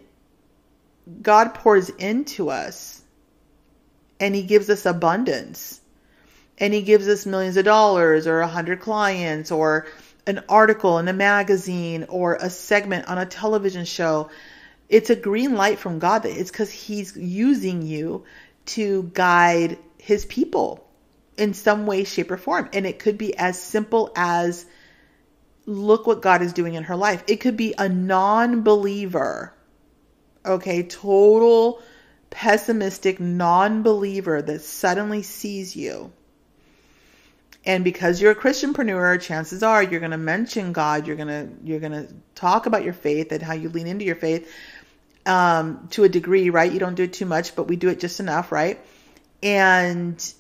God 1.21 1.53
pours 1.53 1.89
into 1.89 2.49
us 2.49 3.03
and 4.19 4.33
he 4.33 4.43
gives 4.43 4.69
us 4.69 4.85
abundance 4.85 5.79
and 6.57 6.73
he 6.73 6.81
gives 6.81 7.07
us 7.07 7.25
millions 7.25 7.57
of 7.57 7.65
dollars 7.65 8.25
or 8.25 8.39
a 8.39 8.47
hundred 8.47 8.79
clients 8.79 9.51
or 9.51 9.85
an 10.25 10.43
article 10.49 10.97
in 10.97 11.07
a 11.07 11.13
magazine 11.13 12.05
or 12.09 12.35
a 12.35 12.49
segment 12.49 13.07
on 13.07 13.17
a 13.17 13.25
television 13.25 13.85
show, 13.85 14.29
it's 14.89 15.09
a 15.09 15.15
green 15.15 15.55
light 15.55 15.77
from 15.77 15.99
God 15.99 16.23
that 16.23 16.31
it's 16.31 16.51
because 16.51 16.71
he's 16.71 17.15
using 17.15 17.81
you 17.81 18.25
to 18.67 19.09
guide 19.13 19.77
his 19.97 20.25
people 20.25 20.87
in 21.37 21.53
some 21.53 21.85
way, 21.85 22.03
shape, 22.03 22.31
or 22.31 22.37
form. 22.37 22.69
And 22.73 22.85
it 22.85 22.99
could 22.99 23.17
be 23.17 23.37
as 23.37 23.61
simple 23.61 24.11
as 24.15 24.65
look 25.65 26.07
what 26.07 26.21
God 26.21 26.41
is 26.41 26.53
doing 26.53 26.73
in 26.73 26.83
her 26.83 26.95
life. 26.95 27.23
It 27.27 27.37
could 27.37 27.57
be 27.57 27.75
a 27.77 27.89
non 27.89 28.63
believer, 28.63 29.53
okay, 30.45 30.83
total 30.83 31.81
pessimistic 32.29 33.19
non 33.19 33.83
believer 33.83 34.41
that 34.41 34.61
suddenly 34.61 35.23
sees 35.23 35.75
you. 35.75 36.11
And 37.65 37.83
because 37.83 38.21
you're 38.21 38.31
a 38.31 38.35
Christianpreneur, 38.35 39.19
chances 39.21 39.61
are 39.61 39.83
you're 39.83 39.99
going 39.99 40.11
to 40.11 40.17
mention 40.17 40.71
God. 40.71 41.05
You're 41.05 41.17
going 41.17 41.27
to 41.27 41.49
you're 41.65 41.81
going 41.81 41.91
to 41.91 42.07
talk 42.33 42.65
about 42.65 42.83
your 42.83 42.93
faith 42.93 43.31
and 43.33 43.43
how 43.43 43.53
you 43.53 43.67
lean 43.67 43.87
into 43.87 44.05
your 44.05 44.15
faith 44.15 44.49
um, 45.27 45.87
to 45.91 46.03
a 46.03 46.09
degree, 46.09 46.49
right? 46.49 46.71
You 46.71 46.79
don't 46.79 46.95
do 46.95 47.03
it 47.03 47.13
too 47.13 47.25
much, 47.25 47.55
but 47.55 47.67
we 47.67 47.75
do 47.75 47.89
it 47.89 47.99
just 47.99 48.19
enough, 48.19 48.51
right? 48.51 48.79
And 49.43 50.33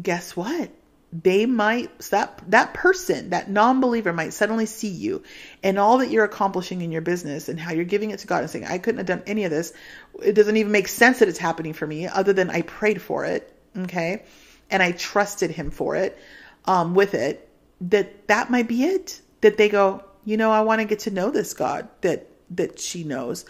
guess 0.00 0.34
what? 0.34 0.70
They 1.12 1.46
might 1.46 1.96
that 2.10 2.42
that 2.48 2.74
person, 2.74 3.30
that 3.30 3.48
non-believer 3.48 4.12
might 4.12 4.32
suddenly 4.32 4.66
see 4.66 4.88
you 4.88 5.22
and 5.62 5.78
all 5.78 5.98
that 5.98 6.10
you're 6.10 6.24
accomplishing 6.24 6.80
in 6.80 6.90
your 6.90 7.02
business 7.02 7.48
and 7.48 7.60
how 7.60 7.72
you're 7.72 7.84
giving 7.84 8.10
it 8.10 8.18
to 8.20 8.26
God 8.26 8.40
and 8.40 8.50
saying, 8.50 8.64
I 8.64 8.78
couldn't 8.78 8.98
have 8.98 9.06
done 9.06 9.22
any 9.24 9.44
of 9.44 9.52
this. 9.52 9.72
It 10.20 10.32
doesn't 10.32 10.56
even 10.56 10.72
make 10.72 10.88
sense 10.88 11.20
that 11.20 11.28
it's 11.28 11.38
happening 11.38 11.72
for 11.72 11.86
me 11.86 12.08
other 12.08 12.32
than 12.32 12.50
I 12.50 12.62
prayed 12.62 13.00
for 13.00 13.24
it, 13.26 13.56
okay? 13.78 14.24
And 14.70 14.82
I 14.82 14.90
trusted 14.90 15.52
him 15.52 15.70
for 15.70 15.94
it, 15.94 16.18
um, 16.64 16.96
with 16.96 17.14
it, 17.14 17.48
that 17.82 18.26
that 18.26 18.50
might 18.50 18.66
be 18.66 18.84
it. 18.84 19.20
That 19.42 19.56
they 19.56 19.68
go, 19.68 20.02
you 20.24 20.36
know, 20.36 20.50
I 20.50 20.62
want 20.62 20.80
to 20.80 20.84
get 20.86 21.00
to 21.00 21.10
know 21.12 21.30
this 21.30 21.54
God 21.54 21.86
that 22.00 22.26
that 22.56 22.80
she 22.80 23.04
knows. 23.04 23.44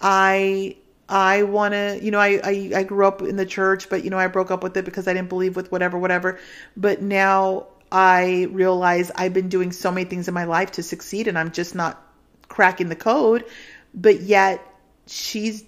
I 0.00 0.76
I 1.10 1.42
want 1.42 1.74
to, 1.74 1.98
you 2.00 2.12
know, 2.12 2.20
I, 2.20 2.40
I, 2.42 2.70
I 2.76 2.82
grew 2.84 3.04
up 3.04 3.20
in 3.20 3.34
the 3.34 3.44
church, 3.44 3.88
but 3.88 4.04
you 4.04 4.10
know, 4.10 4.18
I 4.18 4.28
broke 4.28 4.52
up 4.52 4.62
with 4.62 4.76
it 4.76 4.84
because 4.84 5.08
I 5.08 5.12
didn't 5.12 5.28
believe 5.28 5.56
with 5.56 5.72
whatever, 5.72 5.98
whatever. 5.98 6.38
But 6.76 7.02
now 7.02 7.66
I 7.90 8.46
realize 8.52 9.10
I've 9.16 9.34
been 9.34 9.48
doing 9.48 9.72
so 9.72 9.90
many 9.90 10.08
things 10.08 10.28
in 10.28 10.34
my 10.34 10.44
life 10.44 10.70
to 10.72 10.84
succeed 10.84 11.26
and 11.26 11.36
I'm 11.36 11.50
just 11.50 11.74
not 11.74 12.00
cracking 12.48 12.88
the 12.88 12.96
code. 12.96 13.44
But 13.92 14.20
yet 14.20 14.64
she's 15.08 15.64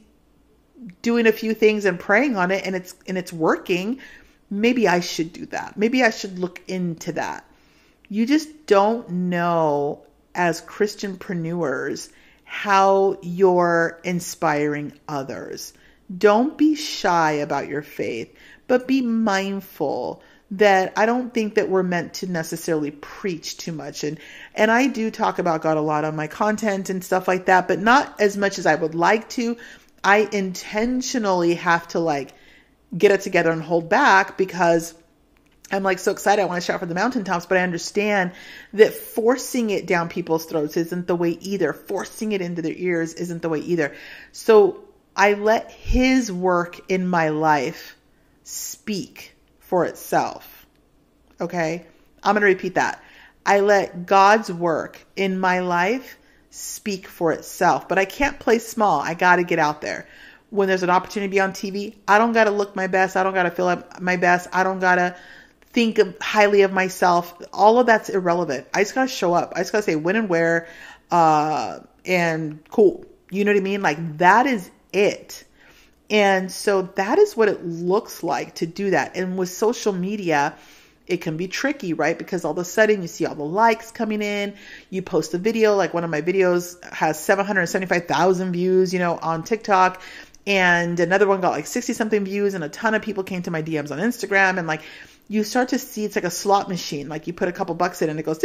doing 1.03 1.27
a 1.27 1.33
few 1.33 1.55
things 1.55 1.87
and 1.87 1.99
praying 1.99 2.37
on 2.37 2.53
it 2.53 2.65
and 2.65 2.77
it's, 2.77 2.95
and 3.09 3.19
it's 3.19 3.33
working. 3.33 3.99
Maybe 4.49 4.87
I 4.87 5.01
should 5.01 5.33
do 5.33 5.47
that. 5.47 5.77
Maybe 5.77 6.05
I 6.05 6.11
should 6.11 6.39
look 6.39 6.63
into 6.69 7.11
that. 7.13 7.45
You 8.09 8.27
just 8.27 8.67
don't 8.67 9.11
know 9.11 10.05
as 10.37 10.63
Christianpreneurs 10.63 12.11
how 12.53 13.17
you're 13.23 13.99
inspiring 14.05 14.93
others. 15.09 15.73
Don't 16.15 16.59
be 16.59 16.75
shy 16.75 17.33
about 17.33 17.67
your 17.67 17.81
faith, 17.81 18.31
but 18.67 18.87
be 18.87 19.01
mindful 19.01 20.23
that 20.51 20.93
I 20.99 21.07
don't 21.07 21.33
think 21.33 21.55
that 21.55 21.71
we're 21.71 21.83
meant 21.83 22.13
to 22.17 22.27
necessarily 22.27 22.91
preach 22.91 23.57
too 23.57 23.73
much. 23.73 24.05
And, 24.05 24.19
and 24.55 24.71
I 24.71 24.87
do 24.87 25.11
talk 25.11 25.39
about 25.39 25.63
God 25.63 25.79
a 25.79 25.81
lot 25.81 26.05
on 26.05 26.15
my 26.15 26.27
content 26.27 26.91
and 26.91 27.03
stuff 27.03 27.27
like 27.27 27.47
that, 27.47 27.69
but 27.69 27.79
not 27.81 28.21
as 28.21 28.37
much 28.37 28.59
as 28.59 28.67
I 28.67 28.75
would 28.75 28.95
like 28.95 29.31
to. 29.31 29.57
I 30.05 30.29
intentionally 30.31 31.55
have 31.55 31.89
to 31.89 32.01
like 32.01 32.35
get 32.97 33.13
it 33.13 33.23
together 33.23 33.51
and 33.51 33.63
hold 33.63 33.89
back 33.89 34.37
because 34.37 34.93
I'm 35.73 35.83
like 35.83 35.99
so 35.99 36.13
excited. 36.13 36.43
I 36.43 36.45
want 36.45 36.63
to 36.63 36.67
shout 36.67 36.81
for 36.81 36.87
the 36.87 36.95
mountaintops, 36.95 37.47
but 37.47 37.57
I 37.57 37.63
understand 37.63 38.33
that 38.75 38.93
forcing 38.93 39.71
it 39.71 39.87
down 39.87 40.09
people's 40.09 40.45
throats 40.45 40.77
isn't 40.77 41.07
the 41.07 41.17
way 41.17 41.31
either. 41.41 41.73
Forcing 41.73 42.33
it 42.33 42.43
into 42.43 42.61
their 42.61 42.75
ears 42.75 43.15
isn't 43.15 43.41
the 43.41 43.49
way 43.49 43.61
either. 43.61 43.95
So 44.33 44.85
I 45.17 45.33
let 45.33 45.71
his 45.73 46.31
work 46.31 46.79
in 46.91 47.09
my 47.09 47.31
life 47.31 47.97
speak 48.45 49.35
for 49.61 49.87
itself. 49.87 50.67
Okay. 51.41 51.87
I'm 52.23 52.35
going 52.35 52.43
to 52.43 52.47
repeat 52.47 52.75
that. 52.75 53.03
I 53.45 53.61
let 53.61 54.07
God's 54.07 54.53
work 54.53 55.05
in 55.17 55.41
my 55.41 55.61
life 55.61 56.17
speak 56.51 57.09
for 57.09 57.33
itself, 57.33 57.89
but 57.89 57.99
I 57.99 58.05
can't 58.05 58.39
play 58.39 58.59
small. 58.59 59.01
I 59.01 59.15
got 59.15 59.37
to 59.37 59.43
get 59.43 59.59
out 59.59 59.81
there. 59.81 60.07
When 60.51 60.69
there's 60.69 60.83
an 60.83 60.91
opportunity 60.91 61.29
to 61.29 61.35
be 61.35 61.41
on 61.41 61.53
TV, 61.53 61.97
I 62.07 62.19
don't 62.19 62.33
got 62.33 62.45
to 62.45 62.51
look 62.51 62.77
my 62.77 62.87
best. 62.87 63.17
I 63.17 63.23
don't 63.23 63.33
got 63.33 63.45
to 63.45 63.51
feel 63.51 63.83
my 64.01 64.17
best. 64.17 64.49
I 64.53 64.63
don't 64.63 64.79
got 64.79 64.97
to 64.97 65.17
think 65.73 65.99
highly 66.23 66.63
of 66.63 66.73
myself. 66.73 67.41
All 67.53 67.79
of 67.79 67.87
that's 67.87 68.09
irrelevant. 68.09 68.67
I 68.75 68.83
just 68.83 68.95
gotta 68.95 69.09
show 69.09 69.35
up. 69.35 69.53
I 69.55 69.61
just 69.61 69.73
gotta 69.73 69.85
say 69.85 69.97
when 69.97 70.17
and 70.17 70.29
where, 70.29 70.69
uh, 71.11 71.81
and 72.05 72.63
cool. 72.71 73.05
You 73.31 73.45
know 73.45 73.53
what 73.53 73.59
I 73.59 73.63
mean? 73.63 73.83
Like 73.83 74.19
that 74.19 74.47
is 74.47 74.71
it. 74.93 75.45
And 76.11 76.53
so 76.53 76.83
that 76.83 77.19
is 77.19 77.37
what 77.37 77.49
it 77.49 77.65
looks 77.65 78.23
like 78.23 78.57
to 78.57 78.67
do 78.67 78.91
that. 78.91 79.17
And 79.17 79.39
with 79.39 79.49
social 79.49 79.95
media, 79.95 80.55
it 81.07 81.23
can 81.23 81.37
be 81.37 81.49
tricky, 81.49 81.95
right? 81.95 82.19
Because 82.19 82.45
all 82.45 82.53
of 82.53 82.59
a 82.59 82.65
sudden 82.65 83.01
you 83.01 83.09
see 83.09 83.25
all 83.25 83.35
the 83.35 83.43
likes 83.43 83.91
coming 83.91 84.21
in. 84.21 84.55
You 84.91 85.01
post 85.01 85.33
a 85.33 85.39
video, 85.39 85.75
like 85.75 85.95
one 85.95 86.05
of 86.05 86.11
my 86.11 86.21
videos 86.21 86.83
has 86.93 87.19
775,000 87.19 88.53
views, 88.53 88.93
you 88.93 88.99
know, 88.99 89.19
on 89.19 89.43
TikTok. 89.43 90.03
And 90.47 90.99
another 91.01 91.27
one 91.27 91.41
got 91.41 91.51
like 91.51 91.67
60 91.67 91.93
something 91.93 92.25
views, 92.25 92.55
and 92.55 92.65
a 92.65 92.69
ton 92.69 92.95
of 92.95 93.03
people 93.03 93.23
came 93.23 93.43
to 93.43 93.51
my 93.51 93.63
DMs 93.63 93.91
on 93.91 93.99
Instagram. 93.99 94.59
And 94.59 94.67
like, 94.67 94.83
you 95.33 95.45
start 95.45 95.71
to 95.71 95.79
see 95.79 96.05
it's 96.05 96.15
like 96.15 96.25
a 96.25 96.31
slot 96.31 96.69
machine. 96.69 97.09
Like 97.09 97.27
you 97.27 97.33
put 97.33 97.49
a 97.49 97.53
couple 97.53 97.75
bucks 97.75 98.03
in 98.03 98.11
and 98.11 98.21
it 98.21 98.23
goes, 98.25 98.39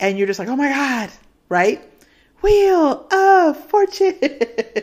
and 0.00 0.18
you're 0.18 0.26
just 0.26 0.40
like, 0.40 0.48
oh 0.48 0.56
my 0.56 0.70
God, 0.70 1.10
right? 1.48 1.80
Wheel 2.42 3.06
of 3.12 3.56
Fortune. 3.68 4.18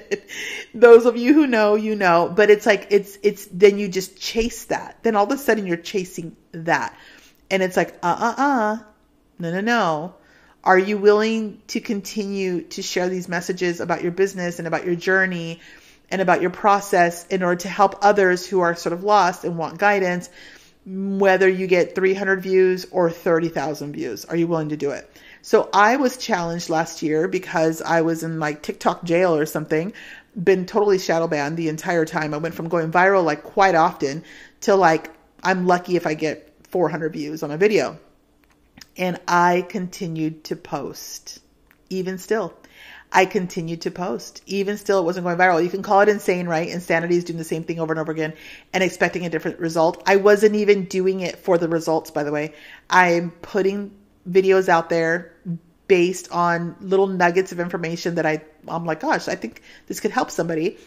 Those 0.73 1.05
of 1.05 1.17
you 1.17 1.33
who 1.33 1.47
know, 1.47 1.75
you 1.75 1.97
know, 1.97 2.31
but 2.33 2.49
it's 2.49 2.65
like, 2.65 2.87
it's, 2.91 3.17
it's, 3.23 3.45
then 3.51 3.77
you 3.77 3.89
just 3.89 4.17
chase 4.17 4.65
that. 4.65 5.03
Then 5.03 5.17
all 5.17 5.25
of 5.25 5.31
a 5.31 5.37
sudden 5.37 5.67
you're 5.67 5.75
chasing 5.75 6.37
that. 6.53 6.97
And 7.51 7.61
it's 7.61 7.75
like, 7.75 7.95
uh 8.01 8.33
uh 8.37 8.41
uh, 8.41 8.77
no, 9.37 9.51
no, 9.51 9.59
no. 9.59 10.15
Are 10.63 10.79
you 10.79 10.97
willing 10.97 11.61
to 11.67 11.81
continue 11.81 12.61
to 12.69 12.81
share 12.81 13.09
these 13.09 13.27
messages 13.27 13.81
about 13.81 14.01
your 14.01 14.13
business 14.13 14.59
and 14.59 14.67
about 14.67 14.85
your 14.85 14.95
journey 14.95 15.59
and 16.09 16.21
about 16.21 16.41
your 16.41 16.51
process 16.51 17.27
in 17.27 17.43
order 17.43 17.57
to 17.61 17.67
help 17.69 17.97
others 18.01 18.47
who 18.47 18.61
are 18.61 18.75
sort 18.75 18.93
of 18.93 19.03
lost 19.03 19.43
and 19.43 19.57
want 19.57 19.77
guidance, 19.77 20.29
whether 20.86 21.50
you 21.50 21.68
get 21.68 21.96
300 21.96 22.42
views 22.42 22.86
or 22.92 23.10
30,000 23.10 23.94
views? 23.94 24.25
Are 24.25 24.36
you 24.36 24.48
willing 24.48 24.70
to 24.70 24.77
do 24.77 24.92
it? 24.92 25.10
So 25.42 25.70
I 25.74 25.98
was 25.98 26.18
challenged 26.18 26.70
last 26.70 27.01
year 27.01 27.27
because 27.27 27.82
I 27.82 28.01
was 28.01 28.24
in 28.24 28.39
like 28.39 28.62
TikTok 28.62 29.04
jail 29.04 29.36
or 29.36 29.46
something, 29.46 29.94
been 30.42 30.65
totally 30.65 31.00
shadow 31.00 31.27
banned 31.27 31.58
the 31.58 31.70
entire 31.70 32.06
time. 32.06 32.34
I 32.34 32.38
went 32.38 32.56
from 32.56 32.70
going 32.70 32.92
viral 32.92 33.24
like 33.24 33.44
quite 33.44 33.75
often 33.75 34.24
to 34.62 34.75
like, 34.75 35.12
I'm 35.44 35.65
lucky 35.68 35.96
if 35.96 36.08
I 36.08 36.13
get 36.13 36.51
400 36.70 37.13
views 37.13 37.44
on 37.44 37.51
a 37.51 37.58
video. 37.58 38.00
And 38.98 39.20
I 39.27 39.65
continued 39.68 40.46
to 40.46 40.56
post, 40.56 41.39
even 41.89 42.18
still. 42.18 42.54
I 43.15 43.25
continued 43.25 43.79
to 43.81 43.91
post. 43.91 44.41
Even 44.45 44.77
still, 44.77 45.00
it 45.00 45.05
wasn't 45.05 45.24
going 45.24 45.38
viral. 45.38 45.63
You 45.63 45.69
can 45.69 45.81
call 45.81 46.01
it 46.01 46.10
insane, 46.10 46.48
right? 46.48 46.67
Insanity 46.67 47.15
is 47.15 47.24
doing 47.24 47.38
the 47.38 47.45
same 47.45 47.63
thing 47.63 47.79
over 47.79 47.93
and 47.93 48.00
over 48.00 48.12
again 48.12 48.34
and 48.74 48.84
expecting 48.84 49.25
a 49.25 49.29
different 49.29 49.57
result. 49.57 50.03
I 50.05 50.17
wasn't 50.17 50.55
even 50.55 50.84
doing 50.84 51.22
it 51.22 51.38
for 51.38 51.57
the 51.57 51.69
results, 51.69 52.12
by 52.12 52.24
the 52.24 52.31
way. 52.34 52.53
I'm 52.89 53.31
putting 53.31 53.91
videos 54.29 54.67
out 54.67 54.89
there 54.89 55.34
based 55.88 56.29
on 56.29 56.75
little 56.81 57.07
nuggets 57.07 57.53
of 57.53 57.62
information 57.62 58.15
that 58.15 58.25
I 58.25 58.41
I'm 58.67 58.86
like, 58.86 59.00
gosh, 59.00 59.29
I 59.29 59.36
think 59.36 59.62
this 59.88 60.01
could 60.01 60.12
help 60.12 60.29
somebody. 60.29 60.77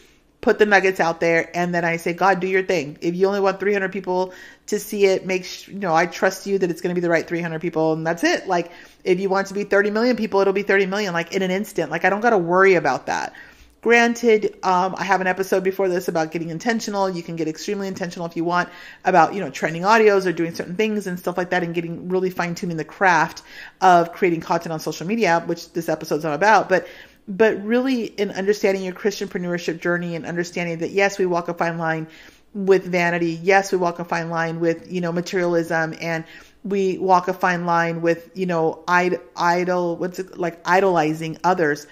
Put 0.41 0.57
the 0.57 0.65
nuggets 0.65 0.99
out 0.99 1.19
there, 1.19 1.49
and 1.53 1.75
then 1.75 1.83
I 1.83 1.97
say, 1.97 2.13
God, 2.13 2.39
do 2.39 2.47
your 2.47 2.63
thing. 2.63 2.97
If 3.01 3.13
you 3.13 3.27
only 3.27 3.41
want 3.41 3.59
300 3.59 3.91
people 3.91 4.33
to 4.67 4.79
see 4.79 5.05
it, 5.05 5.25
make 5.25 5.43
sure, 5.43 5.73
you 5.73 5.79
know, 5.79 5.93
I 5.93 6.05
trust 6.05 6.47
you 6.47 6.57
that 6.59 6.71
it's 6.71 6.79
going 6.79 6.95
to 6.95 6.99
be 6.99 7.01
the 7.01 7.09
right 7.09 7.27
300 7.27 7.59
people, 7.59 7.93
and 7.93 8.07
that's 8.07 8.23
it. 8.23 8.47
Like, 8.47 8.71
if 9.03 9.19
you 9.19 9.27
want 9.27 9.47
to 9.47 9.53
be 9.53 9.65
30 9.65 9.91
million 9.91 10.15
people, 10.15 10.39
it'll 10.39 10.53
be 10.53 10.63
30 10.63 10.85
million, 10.85 11.13
like 11.13 11.33
in 11.33 11.41
an 11.41 11.51
instant. 11.51 11.91
Like, 11.91 12.05
I 12.05 12.09
don't 12.09 12.21
got 12.21 12.29
to 12.29 12.37
worry 12.37 12.75
about 12.75 13.07
that. 13.07 13.33
Granted, 13.81 14.57
um, 14.61 14.93
I 14.97 15.05
have 15.05 15.21
an 15.21 15.27
episode 15.27 15.63
before 15.63 15.87
this 15.87 16.09
about 16.09 16.31
getting 16.31 16.49
intentional. 16.49 17.09
You 17.09 17.23
can 17.23 17.37
get 17.37 17.47
extremely 17.47 17.87
intentional 17.87 18.25
if 18.25 18.35
you 18.35 18.43
want 18.43 18.67
about, 19.05 19.33
you 19.33 19.39
know, 19.39 19.49
training 19.49 19.83
audios 19.83 20.25
or 20.25 20.33
doing 20.33 20.53
certain 20.53 20.75
things 20.75 21.07
and 21.07 21.17
stuff 21.17 21.37
like 21.37 21.51
that 21.51 21.63
and 21.63 21.73
getting 21.73 22.09
really 22.09 22.29
fine 22.29 22.55
tuning 22.55 22.75
the 22.75 22.83
craft 22.83 23.41
of 23.79 24.11
creating 24.11 24.41
content 24.41 24.73
on 24.73 24.81
social 24.81 25.07
media, 25.07 25.43
which 25.45 25.71
this 25.71 25.87
episode's 25.87 26.25
not 26.25 26.33
about. 26.33 26.67
But, 26.67 26.87
but 27.29 27.63
really 27.63 28.05
in 28.05 28.31
understanding 28.31 28.83
your 28.83 28.93
Christianpreneurship 28.93 29.79
journey 29.79 30.15
and 30.15 30.25
understanding 30.25 30.79
that 30.79 30.91
yes, 30.91 31.17
we 31.17 31.25
walk 31.25 31.47
a 31.47 31.53
fine 31.53 31.77
line 31.77 32.07
with 32.53 32.83
vanity. 32.83 33.39
Yes, 33.41 33.71
we 33.71 33.77
walk 33.77 33.99
a 33.99 34.05
fine 34.05 34.29
line 34.29 34.59
with, 34.59 34.91
you 34.91 34.99
know, 34.99 35.13
materialism 35.13 35.93
and 36.01 36.25
we 36.63 36.97
walk 36.97 37.27
a 37.29 37.33
fine 37.33 37.65
line 37.65 38.01
with, 38.01 38.31
you 38.33 38.47
know, 38.47 38.83
idol, 38.87 39.95
what's 39.95 40.19
it 40.19 40.37
like 40.37 40.59
idolizing 40.65 41.37
others 41.43 41.87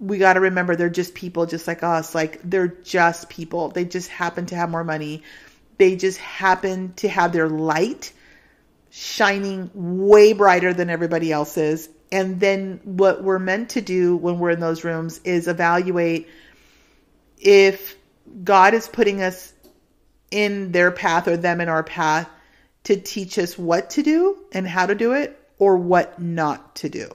we 0.00 0.16
got 0.16 0.32
to 0.32 0.40
remember 0.40 0.74
they're 0.74 0.88
just 0.88 1.14
people 1.14 1.46
just 1.46 1.68
like 1.68 1.82
us. 1.82 2.14
Like 2.14 2.40
they're 2.42 2.68
just 2.68 3.28
people. 3.28 3.68
They 3.68 3.84
just 3.84 4.08
happen 4.08 4.46
to 4.46 4.56
have 4.56 4.70
more 4.70 4.82
money. 4.82 5.22
They 5.76 5.94
just 5.96 6.18
happen 6.18 6.94
to 6.96 7.08
have 7.08 7.32
their 7.32 7.48
light 7.48 8.12
shining 8.88 9.70
way 9.74 10.32
brighter 10.32 10.72
than 10.72 10.88
everybody 10.90 11.30
else's. 11.30 11.88
And 12.12 12.40
then 12.40 12.80
what 12.84 13.22
we're 13.22 13.38
meant 13.38 13.70
to 13.70 13.80
do 13.80 14.16
when 14.16 14.38
we're 14.38 14.50
in 14.50 14.60
those 14.60 14.84
rooms 14.84 15.20
is 15.24 15.46
evaluate 15.46 16.28
if 17.38 17.96
God 18.42 18.74
is 18.74 18.88
putting 18.88 19.22
us 19.22 19.52
in 20.30 20.72
their 20.72 20.90
path 20.90 21.28
or 21.28 21.36
them 21.36 21.60
in 21.60 21.68
our 21.68 21.82
path 21.82 22.28
to 22.84 22.96
teach 22.96 23.38
us 23.38 23.58
what 23.58 23.90
to 23.90 24.02
do 24.02 24.38
and 24.52 24.66
how 24.66 24.86
to 24.86 24.94
do 24.94 25.12
it 25.12 25.38
or 25.58 25.76
what 25.76 26.20
not 26.20 26.76
to 26.76 26.88
do. 26.88 27.08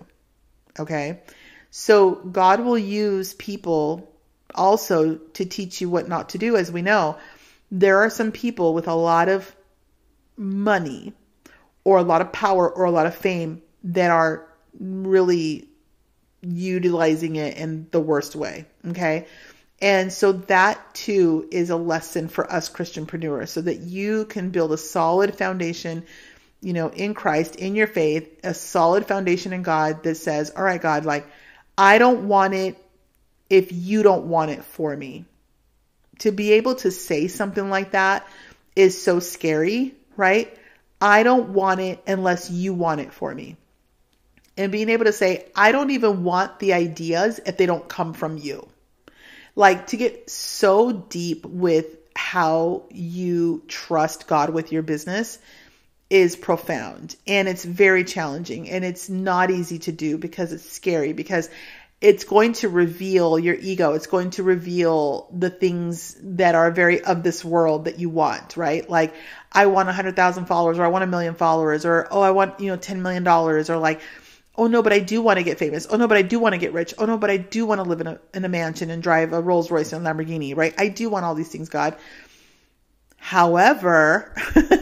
Okay. 0.80 1.22
So 1.72 2.16
God 2.16 2.62
will 2.62 2.78
use 2.78 3.34
people 3.34 4.10
also 4.54 5.16
to 5.16 5.46
teach 5.46 5.82
you 5.82 5.90
what 5.90 6.08
not 6.08 6.30
to 6.30 6.38
do, 6.38 6.56
as 6.56 6.72
we 6.72 6.82
know. 6.82 7.18
There 7.72 8.00
are 8.00 8.10
some 8.10 8.32
people 8.32 8.74
with 8.74 8.88
a 8.88 8.94
lot 8.94 9.28
of 9.28 9.54
money 10.38 11.14
or 11.84 11.98
a 11.98 12.04
lot 12.04 12.22
of 12.22 12.32
power 12.32 12.70
or 12.70 12.86
a 12.86 12.92
lot 12.92 13.08
of 13.08 13.16
fame 13.16 13.62
that 13.84 14.12
are 14.12 14.48
really 14.80 15.68
utilizing 16.42 17.36
it 17.36 17.58
in 17.58 17.88
the 17.92 18.00
worst 18.00 18.36
way. 18.36 18.66
Okay. 18.88 19.28
And 19.82 20.12
so 20.12 20.32
that 20.32 20.94
too 20.94 21.48
is 21.52 21.70
a 21.70 21.76
lesson 21.76 22.28
for 22.28 22.50
us 22.52 22.70
Christianpreneurs 22.70 23.50
so 23.50 23.62
that 23.62 23.80
you 23.80 24.26
can 24.26 24.50
build 24.50 24.72
a 24.72 24.78
solid 24.78 25.36
foundation, 25.36 26.06
you 26.62 26.74
know, 26.74 26.90
in 26.90 27.14
Christ, 27.14 27.56
in 27.58 27.76
your 27.76 27.88
faith, 27.88 28.40
a 28.44 28.54
solid 28.54 29.06
foundation 29.06 29.54
in 29.54 29.64
God 29.64 30.04
that 30.04 30.16
says, 30.16 30.52
all 30.52 30.64
right, 30.64 30.82
God, 30.82 31.06
like, 31.06 31.28
I 31.78 31.98
don't 31.98 32.28
want 32.28 32.54
it 32.54 32.78
if 33.50 33.72
you 33.72 34.02
don't 34.02 34.28
want 34.28 34.52
it 34.52 34.64
for 34.64 34.96
me. 34.96 35.26
To 36.20 36.32
be 36.32 36.54
able 36.54 36.76
to 36.76 36.92
say 36.92 37.28
something 37.28 37.70
like 37.70 37.92
that 37.92 38.26
is 38.76 39.02
so 39.02 39.20
scary, 39.20 39.94
right? 40.16 40.58
I 41.02 41.24
don't 41.24 41.50
want 41.50 41.82
it 41.82 42.02
unless 42.08 42.50
you 42.50 42.74
want 42.74 43.02
it 43.02 43.14
for 43.14 43.36
me. 43.36 43.58
And 44.58 44.72
being 44.72 44.90
able 44.90 45.06
to 45.06 45.14
say, 45.14 45.46
I 45.56 45.72
don't 45.72 45.92
even 45.92 46.24
want 46.24 46.60
the 46.60 46.74
ideas 46.74 47.40
if 47.46 47.58
they 47.58 47.66
don't 47.66 47.88
come 47.88 48.14
from 48.14 48.38
you. 48.38 48.68
Like 49.56 49.88
to 49.88 49.98
get 49.98 50.30
so 50.30 50.92
deep 50.92 51.46
with 51.46 51.86
how 52.16 52.84
you 52.90 53.64
trust 53.68 54.28
God 54.28 54.50
with 54.50 54.72
your 54.72 54.82
business 54.82 55.40
is 56.10 56.36
profound 56.36 57.16
and 57.26 57.48
it's 57.48 57.66
very 57.66 58.04
challenging 58.04 58.70
and 58.70 58.86
it's 58.86 59.10
not 59.10 59.50
easy 59.50 59.80
to 59.80 59.92
do 59.92 60.18
because 60.18 60.54
it's 60.54 60.70
scary 60.70 61.14
because 61.14 61.50
it's 62.02 62.26
going 62.26 62.54
to 62.54 62.70
reveal 62.70 63.40
your 63.40 63.56
ego. 63.56 63.94
It's 63.94 64.08
going 64.08 64.30
to 64.32 64.44
reveal 64.44 65.28
the 65.34 65.50
things 65.50 66.16
that 66.22 66.54
are 66.54 66.70
very 66.70 67.04
of 67.04 67.24
this 67.24 67.44
world 67.44 67.86
that 67.86 68.00
you 68.00 68.10
want, 68.10 68.58
right? 68.58 68.88
Like, 68.88 69.16
I 69.52 69.66
want 69.68 69.90
a 69.90 69.94
hundred 69.94 70.16
thousand 70.16 70.46
followers 70.46 70.78
or 70.78 70.84
I 70.84 70.90
want 70.90 71.04
a 71.04 71.08
million 71.08 71.36
followers 71.36 71.86
or, 71.86 72.08
oh, 72.12 72.22
I 72.22 72.32
want, 72.32 72.60
you 72.60 72.68
know, 72.68 72.78
$10 72.78 72.98
million 73.00 73.26
or 73.28 73.78
like, 73.78 74.02
oh 74.58 74.68
no, 74.68 74.82
but 74.82 74.94
I 74.94 75.00
do 75.00 75.22
want 75.22 75.38
to 75.38 75.44
get 75.44 75.60
famous. 75.60 75.88
Oh 75.90 75.98
no, 75.98 76.08
but 76.08 76.18
I 76.18 76.22
do 76.22 76.40
want 76.40 76.54
to 76.54 76.60
get 76.60 76.74
rich. 76.74 76.94
Oh 76.98 77.06
no, 77.06 77.18
but 77.18 77.30
I 77.30 77.38
do 77.38 77.66
want 77.66 77.80
to 77.80 77.84
live 77.84 78.02
in 78.02 78.08
a, 78.08 78.20
in 78.34 78.46
a 78.46 78.50
mansion 78.50 78.90
and 78.90 79.02
drive 79.02 79.34
a 79.34 79.42
Rolls 79.42 79.72
Royce 79.72 79.94
and 79.94 80.06
Lamborghini, 80.06 80.56
right? 80.56 80.74
I 80.78 80.88
do 80.88 81.10
want 81.10 81.26
all 81.26 81.36
these 81.36 81.50
things, 81.50 81.70
God. 81.70 81.96
However, 83.18 84.34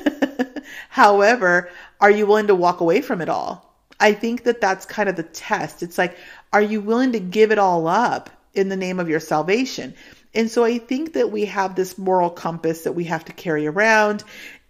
However, 0.94 1.72
are 2.00 2.12
you 2.12 2.28
willing 2.28 2.46
to 2.48 2.56
walk 2.56 2.80
away 2.80 3.02
from 3.02 3.20
it 3.22 3.28
all? 3.28 3.74
I 4.00 4.14
think 4.14 4.44
that 4.44 4.62
that's 4.62 4.86
kind 4.86 5.10
of 5.10 5.16
the 5.16 5.24
test. 5.24 5.82
It's 5.82 5.98
like, 5.98 6.16
are 6.52 6.62
you 6.62 6.82
willing 6.82 7.14
to 7.14 7.20
give 7.20 7.52
it 7.52 7.58
all 7.58 7.88
up 7.88 8.30
in 8.54 8.70
the 8.70 8.78
name 8.78 9.00
of 9.00 9.10
your 9.10 9.20
salvation? 9.20 9.96
And 10.36 10.52
so 10.52 10.64
I 10.64 10.78
think 10.78 11.14
that 11.14 11.32
we 11.32 11.46
have 11.46 11.74
this 11.74 11.98
moral 11.98 12.30
compass 12.30 12.84
that 12.84 12.94
we 12.94 13.06
have 13.06 13.26
to 13.26 13.34
carry 13.34 13.66
around 13.66 14.24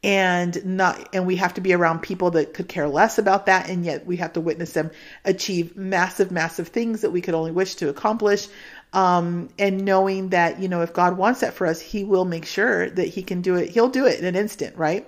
and 0.03 0.65
not 0.65 1.09
and 1.13 1.25
we 1.25 1.37
have 1.37 1.53
to 1.53 1.61
be 1.61 1.73
around 1.73 2.01
people 2.01 2.31
that 2.31 2.53
could 2.53 2.67
care 2.67 2.87
less 2.87 3.17
about 3.17 3.45
that 3.45 3.69
and 3.69 3.85
yet 3.85 4.05
we 4.05 4.17
have 4.17 4.33
to 4.33 4.41
witness 4.41 4.73
them 4.73 4.91
achieve 5.23 5.77
massive 5.77 6.31
massive 6.31 6.67
things 6.67 7.01
that 7.01 7.11
we 7.11 7.21
could 7.21 7.33
only 7.33 7.51
wish 7.51 7.75
to 7.75 7.89
accomplish 7.89 8.47
um, 8.91 9.49
and 9.57 9.85
knowing 9.85 10.29
that 10.29 10.59
you 10.59 10.67
know 10.67 10.81
if 10.81 10.93
god 10.93 11.17
wants 11.17 11.39
that 11.39 11.53
for 11.53 11.65
us 11.65 11.79
he 11.79 12.03
will 12.03 12.25
make 12.25 12.45
sure 12.45 12.89
that 12.89 13.07
he 13.07 13.23
can 13.23 13.41
do 13.41 13.55
it 13.55 13.69
he'll 13.69 13.89
do 13.89 14.05
it 14.05 14.19
in 14.19 14.25
an 14.25 14.35
instant 14.35 14.75
right 14.77 15.07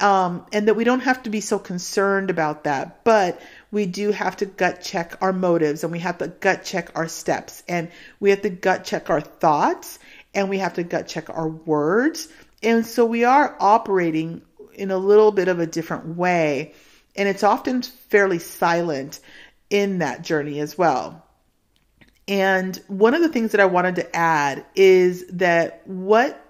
um, 0.00 0.44
and 0.52 0.66
that 0.66 0.74
we 0.74 0.84
don't 0.84 1.00
have 1.00 1.22
to 1.22 1.30
be 1.30 1.40
so 1.40 1.58
concerned 1.58 2.28
about 2.28 2.64
that, 2.64 3.04
but 3.04 3.40
we 3.70 3.86
do 3.86 4.10
have 4.10 4.36
to 4.38 4.46
gut 4.46 4.82
check 4.82 5.16
our 5.20 5.32
motives 5.32 5.84
and 5.84 5.92
we 5.92 6.00
have 6.00 6.18
to 6.18 6.28
gut 6.28 6.64
check 6.64 6.90
our 6.96 7.06
steps 7.06 7.62
and 7.68 7.90
we 8.18 8.30
have 8.30 8.42
to 8.42 8.50
gut 8.50 8.84
check 8.84 9.08
our 9.08 9.20
thoughts 9.20 10.00
and 10.34 10.50
we 10.50 10.58
have 10.58 10.74
to 10.74 10.82
gut 10.82 11.06
check 11.06 11.30
our 11.30 11.48
words. 11.48 12.28
And 12.64 12.86
so 12.86 13.04
we 13.04 13.24
are 13.24 13.56
operating 13.60 14.42
in 14.74 14.90
a 14.90 14.98
little 14.98 15.30
bit 15.30 15.48
of 15.48 15.60
a 15.60 15.66
different 15.66 16.16
way. 16.16 16.74
And 17.14 17.28
it's 17.28 17.44
often 17.44 17.82
fairly 17.82 18.38
silent 18.38 19.20
in 19.70 19.98
that 19.98 20.22
journey 20.22 20.60
as 20.60 20.76
well. 20.76 21.24
And 22.26 22.76
one 22.88 23.14
of 23.14 23.20
the 23.20 23.28
things 23.28 23.52
that 23.52 23.60
I 23.60 23.66
wanted 23.66 23.96
to 23.96 24.16
add 24.16 24.64
is 24.74 25.26
that 25.28 25.82
what 25.86 26.40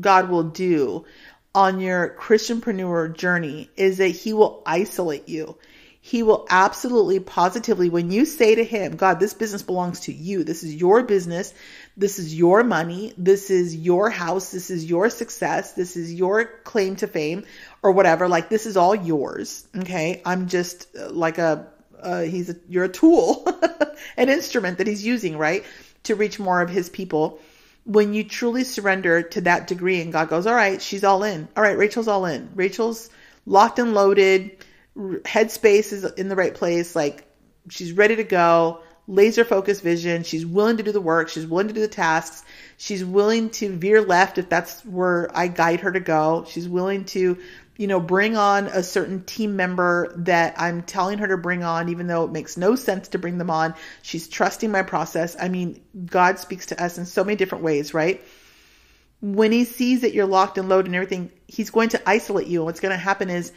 God 0.00 0.28
will 0.28 0.44
do 0.44 1.06
on 1.54 1.80
your 1.80 2.16
Christianpreneur 2.18 3.14
journey 3.16 3.70
is 3.76 3.98
that 3.98 4.08
he 4.08 4.32
will 4.32 4.62
isolate 4.66 5.28
you. 5.28 5.56
He 6.00 6.22
will 6.22 6.46
absolutely 6.50 7.20
positively, 7.20 7.88
when 7.88 8.10
you 8.10 8.24
say 8.24 8.56
to 8.56 8.64
him, 8.64 8.96
God, 8.96 9.20
this 9.20 9.34
business 9.34 9.62
belongs 9.62 10.00
to 10.00 10.12
you. 10.12 10.42
This 10.42 10.64
is 10.64 10.74
your 10.74 11.04
business. 11.04 11.54
This 11.96 12.18
is 12.18 12.34
your 12.34 12.64
money. 12.64 13.12
This 13.18 13.50
is 13.50 13.76
your 13.76 14.08
house. 14.08 14.50
This 14.50 14.70
is 14.70 14.84
your 14.84 15.10
success. 15.10 15.72
This 15.72 15.96
is 15.96 16.12
your 16.12 16.44
claim 16.64 16.96
to 16.96 17.06
fame 17.06 17.44
or 17.82 17.92
whatever. 17.92 18.28
Like 18.28 18.48
this 18.48 18.66
is 18.66 18.76
all 18.76 18.94
yours. 18.94 19.66
Okay. 19.76 20.22
I'm 20.24 20.48
just 20.48 20.88
uh, 20.96 21.10
like 21.10 21.38
a, 21.38 21.68
uh, 22.00 22.22
he's 22.22 22.48
a, 22.50 22.56
you're 22.68 22.84
a 22.84 22.88
tool, 22.88 23.46
an 24.16 24.28
instrument 24.28 24.78
that 24.78 24.86
he's 24.86 25.04
using, 25.04 25.36
right? 25.36 25.64
To 26.04 26.14
reach 26.14 26.38
more 26.38 26.62
of 26.62 26.70
his 26.70 26.88
people. 26.88 27.40
When 27.84 28.14
you 28.14 28.24
truly 28.24 28.64
surrender 28.64 29.22
to 29.22 29.42
that 29.42 29.66
degree 29.66 30.00
and 30.00 30.12
God 30.12 30.28
goes, 30.28 30.46
all 30.46 30.54
right, 30.54 30.80
she's 30.80 31.04
all 31.04 31.22
in. 31.24 31.48
All 31.56 31.62
right, 31.62 31.76
Rachel's 31.76 32.08
all 32.08 32.24
in. 32.24 32.48
Rachel's 32.54 33.10
locked 33.44 33.78
and 33.78 33.92
loaded. 33.92 34.64
Headspace 34.96 35.92
is 35.92 36.04
in 36.04 36.28
the 36.28 36.36
right 36.36 36.54
place. 36.54 36.96
Like 36.96 37.26
she's 37.68 37.92
ready 37.92 38.16
to 38.16 38.24
go 38.24 38.80
laser 39.08 39.44
focused 39.44 39.82
vision. 39.82 40.22
She's 40.22 40.46
willing 40.46 40.76
to 40.76 40.82
do 40.82 40.92
the 40.92 41.00
work. 41.00 41.28
She's 41.28 41.46
willing 41.46 41.68
to 41.68 41.74
do 41.74 41.80
the 41.80 41.88
tasks. 41.88 42.44
She's 42.76 43.04
willing 43.04 43.50
to 43.50 43.76
veer 43.76 44.00
left 44.00 44.38
if 44.38 44.48
that's 44.48 44.84
where 44.84 45.30
I 45.36 45.48
guide 45.48 45.80
her 45.80 45.92
to 45.92 46.00
go. 46.00 46.44
She's 46.48 46.68
willing 46.68 47.04
to, 47.06 47.38
you 47.76 47.86
know, 47.86 48.00
bring 48.00 48.36
on 48.36 48.66
a 48.66 48.82
certain 48.82 49.24
team 49.24 49.56
member 49.56 50.12
that 50.18 50.54
I'm 50.60 50.82
telling 50.82 51.18
her 51.18 51.28
to 51.28 51.36
bring 51.36 51.64
on, 51.64 51.88
even 51.88 52.06
though 52.06 52.24
it 52.24 52.30
makes 52.30 52.56
no 52.56 52.76
sense 52.76 53.08
to 53.08 53.18
bring 53.18 53.38
them 53.38 53.50
on. 53.50 53.74
She's 54.02 54.28
trusting 54.28 54.70
my 54.70 54.82
process. 54.82 55.36
I 55.38 55.48
mean, 55.48 55.82
God 56.06 56.38
speaks 56.38 56.66
to 56.66 56.82
us 56.82 56.96
in 56.98 57.06
so 57.06 57.24
many 57.24 57.36
different 57.36 57.64
ways, 57.64 57.92
right? 57.92 58.22
When 59.20 59.52
he 59.52 59.64
sees 59.64 60.00
that 60.00 60.14
you're 60.14 60.26
locked 60.26 60.58
and 60.58 60.68
loaded 60.68 60.86
and 60.86 60.96
everything, 60.96 61.30
he's 61.46 61.70
going 61.70 61.90
to 61.90 62.08
isolate 62.08 62.46
you. 62.46 62.60
And 62.60 62.66
what's 62.66 62.80
going 62.80 62.90
to 62.90 62.98
happen 62.98 63.30
is 63.30 63.52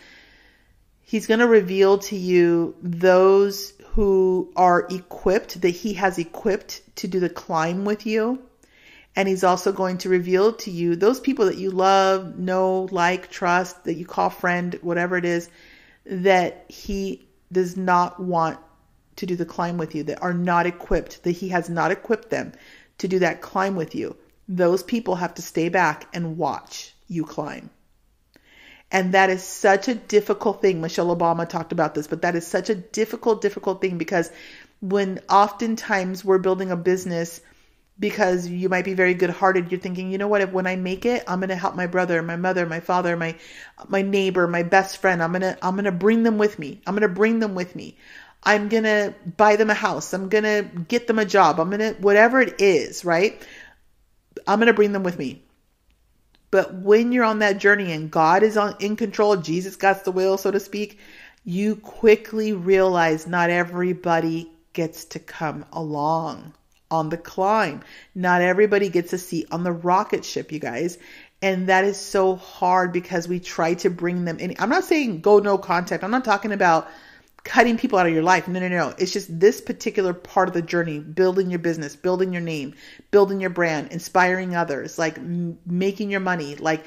he's 1.06 1.28
going 1.28 1.40
to 1.40 1.48
reveal 1.48 2.00
to 2.00 2.18
you 2.18 2.76
those 2.82 3.74
who 3.90 4.52
are 4.56 4.88
equipped, 4.90 5.62
that 5.62 5.70
he 5.70 5.94
has 5.94 6.18
equipped 6.18 6.82
to 6.98 7.08
do 7.08 7.20
the 7.20 7.30
climb 7.30 7.86
with 7.86 8.06
you. 8.06 8.42
And 9.16 9.30
he's 9.30 9.46
also 9.46 9.72
going 9.72 10.00
to 10.00 10.10
reveal 10.10 10.52
to 10.54 10.72
you 10.72 10.98
those 10.98 11.22
people 11.22 11.46
that 11.46 11.58
you 11.58 11.72
love, 11.72 12.38
know, 12.38 12.90
like, 12.92 13.30
trust, 13.30 13.86
that 13.86 13.94
you 13.94 14.06
call 14.06 14.30
friend, 14.30 14.78
whatever 14.82 15.16
it 15.16 15.24
is, 15.24 15.50
that 16.06 16.66
he 16.68 17.30
does 17.52 17.78
not 17.78 18.20
want 18.20 18.60
to 19.16 19.26
do 19.26 19.38
the 19.38 19.46
climb 19.46 19.78
with 19.78 19.96
you, 19.96 20.04
that 20.04 20.22
are 20.22 20.34
not 20.34 20.66
equipped, 20.66 21.24
that 21.24 21.32
he 21.32 21.50
has 21.50 21.70
not 21.70 21.92
equipped 21.92 22.30
them 22.30 22.52
to 22.98 23.08
do 23.08 23.20
that 23.20 23.42
climb 23.42 23.76
with 23.78 23.96
you. 23.96 24.18
Those 24.50 24.84
people 24.84 25.16
have 25.16 25.36
to 25.36 25.42
stay 25.42 25.70
back 25.70 26.08
and 26.14 26.38
watch 26.38 26.94
you 27.08 27.24
climb. 27.24 27.70
And 28.92 29.14
that 29.14 29.30
is 29.30 29.44
such 29.44 29.88
a 29.88 29.96
difficult 29.96 30.62
thing. 30.62 30.80
Michelle 30.80 31.16
Obama 31.16 31.48
talked 31.48 31.72
about 31.72 31.96
this, 31.96 32.08
but 32.08 32.22
that 32.22 32.36
is 32.36 32.46
such 32.46 32.70
a 32.70 32.76
difficult, 32.76 33.42
difficult 33.42 33.82
thing 33.82 33.98
because 33.98 34.32
when 34.80 35.20
oftentimes 35.30 36.24
we're 36.24 36.38
building 36.38 36.72
a 36.72 36.78
business 36.78 37.42
because 37.98 38.48
you 38.48 38.68
might 38.70 38.86
be 38.86 38.94
very 38.94 39.14
good 39.14 39.30
hearted, 39.30 39.72
you're 39.72 39.80
thinking, 39.80 40.12
you 40.12 40.18
know 40.18 40.28
what, 40.28 40.42
if 40.42 40.52
when 40.52 40.68
I 40.68 40.76
make 40.76 41.06
it, 41.06 41.24
I'm 41.28 41.40
gonna 41.40 41.56
help 41.56 41.76
my 41.76 41.88
brother, 41.88 42.22
my 42.22 42.36
mother, 42.36 42.66
my 42.66 42.80
father, 42.82 43.16
my 43.16 43.36
my 43.88 44.02
neighbor, 44.02 44.48
my 44.48 44.64
best 44.64 44.98
friend. 44.98 45.24
I'm 45.24 45.32
gonna 45.32 45.58
I'm 45.62 45.76
gonna 45.76 45.92
bring 45.92 46.24
them 46.24 46.38
with 46.38 46.60
me. 46.60 46.82
I'm 46.86 46.94
gonna 46.94 47.08
bring 47.08 47.40
them 47.40 47.56
with 47.56 47.76
me. 47.76 47.98
I'm 48.44 48.70
gonna 48.70 49.16
buy 49.38 49.56
them 49.56 49.70
a 49.70 49.74
house. 49.74 50.14
I'm 50.14 50.30
gonna 50.30 50.64
get 50.64 51.08
them 51.08 51.20
a 51.20 51.26
job. 51.26 51.60
I'm 51.60 51.70
gonna 51.70 51.94
whatever 51.94 52.42
it 52.42 52.60
is, 52.60 53.06
right? 53.06 53.42
I'm 54.46 54.60
gonna 54.60 54.74
bring 54.74 54.92
them 54.92 55.04
with 55.04 55.18
me. 55.18 55.45
But 56.56 56.74
when 56.74 57.12
you're 57.12 57.26
on 57.26 57.40
that 57.40 57.58
journey 57.58 57.92
and 57.92 58.10
God 58.10 58.42
is 58.42 58.56
on 58.56 58.78
in 58.80 58.96
control, 58.96 59.36
Jesus 59.36 59.76
got 59.76 60.06
the 60.06 60.12
wheel, 60.14 60.38
so 60.38 60.52
to 60.52 60.60
speak, 60.62 61.00
you 61.44 61.76
quickly 61.76 62.54
realize 62.54 63.28
not 63.28 63.50
everybody 63.50 64.50
gets 64.72 65.04
to 65.04 65.20
come 65.20 65.66
along 65.74 66.54
on 66.90 67.10
the 67.10 67.18
climb. 67.18 67.82
Not 68.16 68.42
everybody 68.42 68.88
gets 68.88 69.12
a 69.12 69.18
seat 69.18 69.50
on 69.52 69.66
the 69.66 69.74
rocket 69.74 70.24
ship, 70.24 70.50
you 70.54 70.60
guys. 70.60 70.98
And 71.42 71.68
that 71.68 71.84
is 71.84 72.00
so 72.00 72.38
hard 72.38 72.94
because 72.94 73.28
we 73.28 73.42
try 73.42 73.74
to 73.74 73.90
bring 73.90 74.24
them 74.24 74.40
in. 74.40 74.56
I'm 74.58 74.70
not 74.70 74.86
saying 74.86 75.20
go 75.20 75.40
no 75.40 75.58
contact. 75.58 76.06
I'm 76.06 76.12
not 76.12 76.24
talking 76.24 76.54
about 76.54 76.88
cutting 77.46 77.78
people 77.78 77.98
out 77.98 78.08
of 78.08 78.14
your 78.14 78.24
life. 78.24 78.48
No, 78.48 78.60
no, 78.60 78.68
no. 78.68 78.94
It's 78.98 79.14
just 79.14 79.40
this 79.40 79.62
particular 79.62 80.14
part 80.14 80.50
of 80.50 80.54
the 80.54 80.64
journey, 80.64 81.00
building 81.00 81.50
your 81.50 81.60
business, 81.60 81.96
building 81.96 82.34
your 82.34 82.42
name, 82.42 82.74
building 83.12 83.40
your 83.40 83.52
brand, 83.52 83.92
inspiring 83.92 84.56
others, 84.56 85.00
like 85.00 85.18
m- 85.20 85.58
making 85.66 86.10
your 86.10 86.20
money, 86.20 86.56
like 86.56 86.84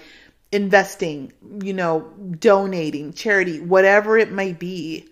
investing, 0.51 1.33
you 1.63 1.73
know, 1.73 2.13
donating, 2.39 3.13
charity, 3.13 3.61
whatever 3.61 4.19
it 4.19 4.33
might 4.33 4.59
be. 4.59 5.09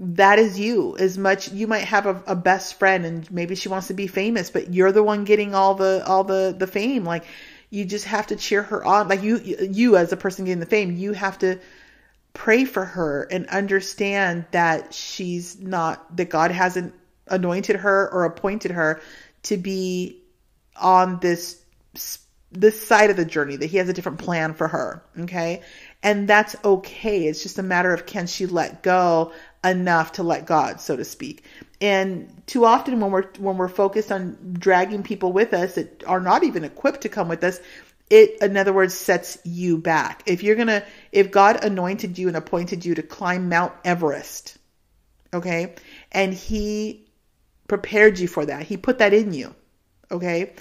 That 0.00 0.38
is 0.38 0.58
you 0.58 0.96
as 0.98 1.16
much 1.16 1.50
you 1.50 1.66
might 1.66 1.84
have 1.84 2.06
a, 2.06 2.22
a 2.26 2.36
best 2.36 2.78
friend 2.78 3.04
and 3.04 3.30
maybe 3.32 3.54
she 3.54 3.68
wants 3.68 3.86
to 3.88 3.94
be 3.94 4.06
famous, 4.08 4.50
but 4.50 4.72
you're 4.74 4.92
the 4.92 5.02
one 5.02 5.24
getting 5.24 5.54
all 5.54 5.74
the 5.74 6.04
all 6.06 6.24
the 6.24 6.54
the 6.56 6.68
fame. 6.68 7.04
Like 7.04 7.24
you 7.70 7.84
just 7.84 8.04
have 8.06 8.28
to 8.28 8.36
cheer 8.36 8.62
her 8.62 8.84
on. 8.84 9.08
Like 9.08 9.22
you 9.22 9.38
you 9.38 9.96
as 9.96 10.12
a 10.12 10.16
person 10.16 10.44
getting 10.44 10.60
the 10.60 10.66
fame, 10.66 10.96
you 10.96 11.12
have 11.12 11.38
to 11.40 11.58
pray 12.38 12.64
for 12.64 12.84
her 12.84 13.26
and 13.32 13.48
understand 13.48 14.46
that 14.52 14.94
she's 14.94 15.60
not, 15.60 16.16
that 16.16 16.30
God 16.30 16.52
hasn't 16.52 16.94
anointed 17.26 17.74
her 17.74 18.08
or 18.12 18.24
appointed 18.24 18.70
her 18.70 19.00
to 19.42 19.56
be 19.56 20.22
on 20.76 21.18
this 21.18 21.60
this 22.50 22.86
side 22.86 23.10
of 23.10 23.16
the 23.16 23.26
journey 23.26 23.56
that 23.56 23.66
he 23.66 23.76
has 23.76 23.88
a 23.90 23.92
different 23.92 24.18
plan 24.18 24.54
for 24.54 24.68
her 24.68 25.02
okay? 25.18 25.62
And 26.02 26.28
that's 26.28 26.54
okay. 26.64 27.26
It's 27.26 27.42
just 27.42 27.58
a 27.58 27.62
matter 27.62 27.92
of 27.92 28.06
can 28.06 28.28
she 28.28 28.46
let 28.46 28.82
go 28.84 29.32
enough 29.64 30.12
to 30.12 30.22
let 30.22 30.46
god 30.46 30.80
so 30.80 30.96
to 30.96 31.04
speak. 31.04 31.44
And 31.80 32.42
too 32.46 32.64
often 32.64 33.00
when 33.00 33.10
we're 33.10 33.28
when 33.38 33.56
we're 33.56 33.68
focused 33.68 34.12
on 34.12 34.54
dragging 34.58 35.02
people 35.02 35.32
with 35.32 35.52
us 35.52 35.74
that 35.74 36.04
are 36.06 36.20
not 36.20 36.44
even 36.44 36.62
equipped 36.62 37.00
to 37.00 37.08
come 37.08 37.28
with 37.28 37.42
us 37.42 37.58
it 38.10 38.42
in 38.42 38.56
other 38.56 38.72
words 38.72 38.94
sets 38.94 39.38
you 39.44 39.78
back. 39.78 40.22
If 40.26 40.42
you're 40.42 40.56
gonna 40.56 40.84
if 41.12 41.30
god 41.30 41.64
anointed 41.64 42.18
you 42.18 42.28
and 42.28 42.36
appointed 42.36 42.84
you 42.84 42.94
to 42.94 43.02
climb 43.02 43.48
mount 43.48 43.72
everest 43.84 44.58
okay 45.34 45.74
and 46.12 46.32
he 46.32 47.06
prepared 47.66 48.18
you 48.18 48.28
for 48.28 48.46
that 48.46 48.62
he 48.62 48.76
put 48.76 48.98
that 48.98 49.12
in 49.12 49.32
you 49.32 49.54
okay 50.10 50.52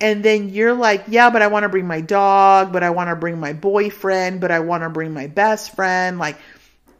and 0.00 0.22
then 0.22 0.50
you're 0.50 0.74
like 0.74 1.04
yeah 1.08 1.30
but 1.30 1.40
i 1.40 1.46
want 1.46 1.62
to 1.62 1.68
bring 1.68 1.86
my 1.86 2.00
dog 2.00 2.72
but 2.72 2.82
i 2.82 2.90
want 2.90 3.08
to 3.08 3.16
bring 3.16 3.38
my 3.38 3.52
boyfriend 3.52 4.40
but 4.40 4.50
i 4.50 4.60
want 4.60 4.82
to 4.82 4.90
bring 4.90 5.12
my 5.14 5.26
best 5.26 5.74
friend 5.74 6.18
like 6.18 6.36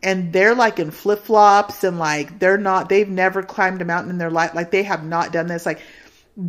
and 0.03 0.33
they're 0.33 0.55
like 0.55 0.79
in 0.79 0.91
flip-flops 0.91 1.85
and 1.85 1.99
like 1.99 2.39
they're 2.39 2.59
not 2.59 2.89
they've 2.89 3.09
never 3.09 3.43
climbed 3.43 3.83
a 3.83 3.85
mountain 3.85 4.11
in 4.11 4.19
their 4.19 4.31
life 4.31 4.55
like 4.55 4.71
they 4.71 4.83
have 4.83 5.05
not 5.05 5.33
done 5.33 5.47
this 5.47 5.67
like 5.67 5.81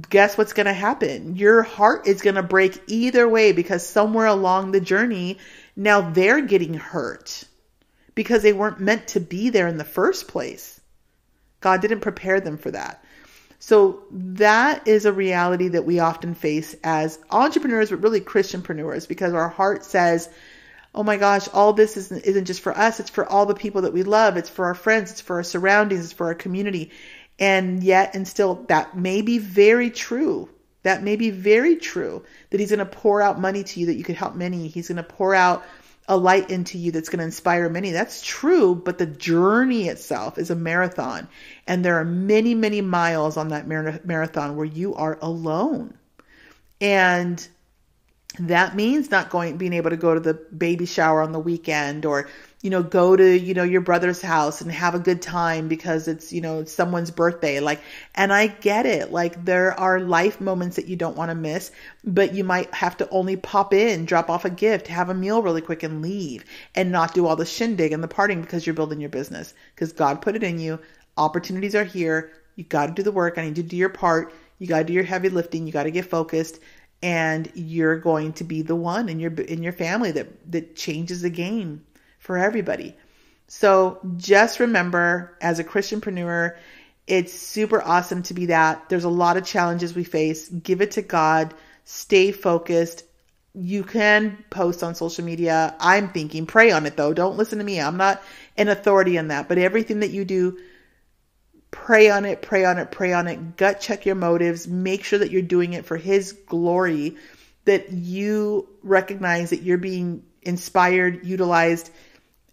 guess 0.10 0.38
what's 0.38 0.54
going 0.54 0.66
to 0.66 0.74
happen? 0.74 1.36
Your 1.36 1.62
heart 1.62 2.08
is 2.08 2.22
going 2.22 2.36
to 2.36 2.44
break 2.44 2.82
either 2.88 3.28
way 3.28 3.52
because 3.52 3.86
somewhere 3.86 4.26
along 4.26 4.72
the 4.72 4.82
journey, 4.82 5.38
now 5.76 6.10
they're 6.10 6.42
getting 6.42 6.74
hurt 6.74 7.44
because 8.16 8.42
they 8.42 8.54
weren't 8.54 8.80
meant 8.80 9.10
to 9.10 9.20
be 9.20 9.50
there 9.50 9.68
in 9.68 9.78
the 9.78 9.84
first 9.84 10.28
place. 10.28 10.80
God 11.62 11.82
didn't 11.82 12.00
prepare 12.02 12.40
them 12.42 12.58
for 12.58 12.72
that. 12.72 13.04
So 13.60 14.04
that 14.12 14.88
is 14.88 15.06
a 15.06 15.14
reality 15.14 15.70
that 15.70 15.86
we 15.86 16.00
often 16.00 16.36
face 16.36 16.76
as 16.84 17.20
entrepreneurs, 17.30 17.90
but 17.90 18.04
really 18.04 18.22
Christianpreneurs, 18.22 19.08
because 19.08 19.34
our 19.34 19.50
heart 19.50 19.84
says, 19.84 20.30
oh 20.94 21.04
my 21.04 21.18
gosh, 21.18 21.48
all 21.50 21.74
this 21.74 21.98
isn't, 21.98 22.24
isn't 22.26 22.46
just 22.46 22.62
for 22.62 22.76
us. 22.76 23.00
It's 23.00 23.10
for 23.10 23.26
all 23.26 23.46
the 23.46 23.56
people 23.56 23.82
that 23.82 23.94
we 23.94 24.04
love. 24.04 24.38
It's 24.38 24.50
for 24.50 24.66
our 24.66 24.76
friends. 24.76 25.12
It's 25.12 25.22
for 25.22 25.38
our 25.38 25.44
surroundings. 25.44 26.06
It's 26.06 26.14
for 26.14 26.28
our 26.28 26.36
community. 26.36 26.92
And 27.40 27.84
yet, 27.84 28.16
and 28.16 28.28
still, 28.28 28.66
that 28.70 28.98
may 28.98 29.22
be 29.22 29.38
very 29.40 29.90
true. 29.90 30.50
That 30.84 31.04
may 31.04 31.16
be 31.16 31.32
very 31.32 31.78
true 31.78 32.24
that 32.50 32.60
he's 32.60 32.70
going 32.70 32.80
to 32.80 32.86
pour 32.86 33.22
out 33.22 33.40
money 33.40 33.64
to 33.64 33.80
you 33.80 33.88
that 33.88 33.96
you 33.96 34.04
could 34.04 34.16
help 34.16 34.36
many. 34.36 34.68
He's 34.68 34.88
going 34.88 34.98
to 34.98 35.04
pour 35.04 35.34
out 35.34 35.64
a 36.08 36.16
light 36.16 36.52
into 36.52 36.78
you 36.78 36.92
that's 36.92 37.10
going 37.10 37.20
to 37.20 37.26
inspire 37.26 37.68
many. 37.70 37.92
That's 37.92 38.22
true, 38.22 38.76
but 38.76 38.98
the 38.98 39.08
journey 39.08 39.88
itself 39.88 40.38
is 40.38 40.52
a 40.52 40.56
marathon. 40.56 41.28
And 41.66 41.84
there 41.84 42.00
are 42.00 42.06
many, 42.06 42.54
many 42.54 42.82
miles 42.82 43.38
on 43.38 43.48
that 43.50 43.68
marathon 43.68 44.56
where 44.56 44.66
you 44.66 44.94
are 44.94 45.18
alone. 45.22 45.98
And 46.80 47.46
that 48.40 48.76
means 48.76 49.10
not 49.10 49.30
going 49.30 49.58
being 49.58 49.74
able 49.74 49.90
to 49.90 49.98
go 49.98 50.14
to 50.14 50.20
the 50.20 50.34
baby 50.34 50.86
shower 50.86 51.22
on 51.22 51.32
the 51.32 51.40
weekend 51.40 52.06
or 52.06 52.28
you 52.66 52.72
know 52.72 52.82
go 52.82 53.16
to 53.16 53.38
you 53.38 53.54
know 53.54 53.64
your 53.64 53.82
brother's 53.82 54.24
house 54.24 54.60
and 54.60 54.72
have 54.72 54.96
a 54.96 55.00
good 55.00 55.22
time 55.22 55.68
because 55.68 56.08
it's 56.08 56.34
you 56.34 56.42
know 56.42 56.66
someone's 56.66 57.12
birthday. 57.12 57.60
Like 57.60 57.80
and 58.16 58.34
I 58.34 58.48
get 58.48 58.88
it. 58.88 59.12
Like 59.12 59.46
there 59.46 59.80
are 59.80 60.00
life 60.00 60.42
moments 60.42 60.76
that 60.78 60.88
you 60.88 60.96
don't 60.96 61.16
want 61.16 61.30
to 61.30 61.36
miss 61.36 61.72
but 62.04 62.34
you 62.34 62.44
might 62.44 62.74
have 62.74 62.98
to 62.98 63.10
only 63.12 63.36
pop 63.36 63.72
in 63.72 64.06
drop 64.06 64.32
off 64.32 64.46
a 64.46 64.50
gift 64.50 64.88
have 64.88 65.10
a 65.10 65.14
meal 65.14 65.44
really 65.44 65.62
quick 65.62 65.84
and 65.84 66.02
leave 66.02 66.44
and 66.74 66.92
not 66.92 67.14
do 67.14 67.28
all 67.28 67.36
the 67.36 67.46
shindig 67.46 67.92
and 67.92 68.04
the 68.04 68.08
partying 68.08 68.42
because 68.42 68.66
you're 68.66 68.74
building 68.74 69.00
your 69.00 69.12
business. 69.12 69.54
Because 69.76 69.94
God 69.94 70.24
put 70.24 70.36
it 70.36 70.42
in 70.42 70.58
you. 70.58 70.80
Opportunities 71.18 71.76
are 71.76 71.84
here. 71.84 72.32
You 72.56 72.64
got 72.64 72.88
to 72.88 72.94
do 72.94 73.04
the 73.04 73.12
work. 73.12 73.38
I 73.38 73.46
need 73.46 73.56
to 73.58 73.64
do 73.64 73.78
your 73.78 73.90
part. 73.90 74.34
You 74.58 74.66
got 74.66 74.80
to 74.80 74.86
do 74.86 74.94
your 74.94 75.04
heavy 75.04 75.30
lifting. 75.30 75.68
You 75.68 75.74
got 75.74 75.84
to 75.84 75.92
get 75.92 76.10
focused. 76.10 76.60
And 77.04 77.52
you're 77.54 78.00
going 78.00 78.34
to 78.34 78.44
be 78.44 78.64
the 78.64 78.76
one 78.76 79.08
in 79.08 79.20
your 79.20 79.32
in 79.34 79.62
your 79.62 79.74
family 79.74 80.12
that 80.14 80.52
that 80.52 80.76
changes 80.76 81.22
the 81.22 81.30
game 81.30 81.86
for 82.26 82.40
everybody. 82.40 82.96
So 83.48 84.00
just 84.18 84.60
remember 84.60 85.38
as 85.40 85.60
a 85.60 85.64
Christianpreneur, 85.64 86.58
it's 87.06 87.34
super 87.34 87.80
awesome 87.80 88.24
to 88.24 88.34
be 88.34 88.48
that. 88.48 88.90
There's 88.90 89.04
a 89.04 89.10
lot 89.10 89.38
of 89.38 89.46
challenges 89.46 89.94
we 89.94 90.04
face. 90.04 90.50
Give 90.50 90.82
it 90.82 90.92
to 90.92 91.04
God. 91.04 91.54
Stay 91.84 92.32
focused. 92.32 93.04
You 93.54 93.84
can 93.84 94.44
post 94.50 94.82
on 94.82 94.96
social 94.96 95.24
media. 95.24 95.76
I'm 95.80 96.10
thinking 96.10 96.48
pray 96.48 96.72
on 96.72 96.88
it 96.88 96.98
though. 96.98 97.14
Don't 97.14 97.38
listen 97.38 97.60
to 97.60 97.64
me. 97.64 97.80
I'm 97.80 97.98
not 97.98 98.24
an 98.58 98.70
authority 98.70 99.20
on 99.20 99.28
that, 99.28 99.48
but 99.48 99.60
everything 99.60 100.00
that 100.00 100.10
you 100.10 100.26
do 100.26 100.58
pray 101.70 102.10
on 102.10 102.26
it, 102.26 102.42
pray 102.42 102.66
on 102.66 102.80
it, 102.80 102.90
pray 102.90 103.14
on 103.14 103.28
it, 103.28 103.56
gut 103.56 103.82
check 103.82 104.08
your 104.08 104.16
motives, 104.16 104.68
make 104.68 105.04
sure 105.04 105.20
that 105.20 105.30
you're 105.30 105.44
doing 105.44 105.74
it 105.74 105.86
for 105.86 105.98
His 105.98 106.32
glory, 106.32 107.18
that 107.66 107.92
you 107.92 108.68
recognize 108.82 109.52
that 109.52 109.62
you're 109.62 109.78
being 109.78 110.24
inspired, 110.42 111.26
utilized 111.26 111.92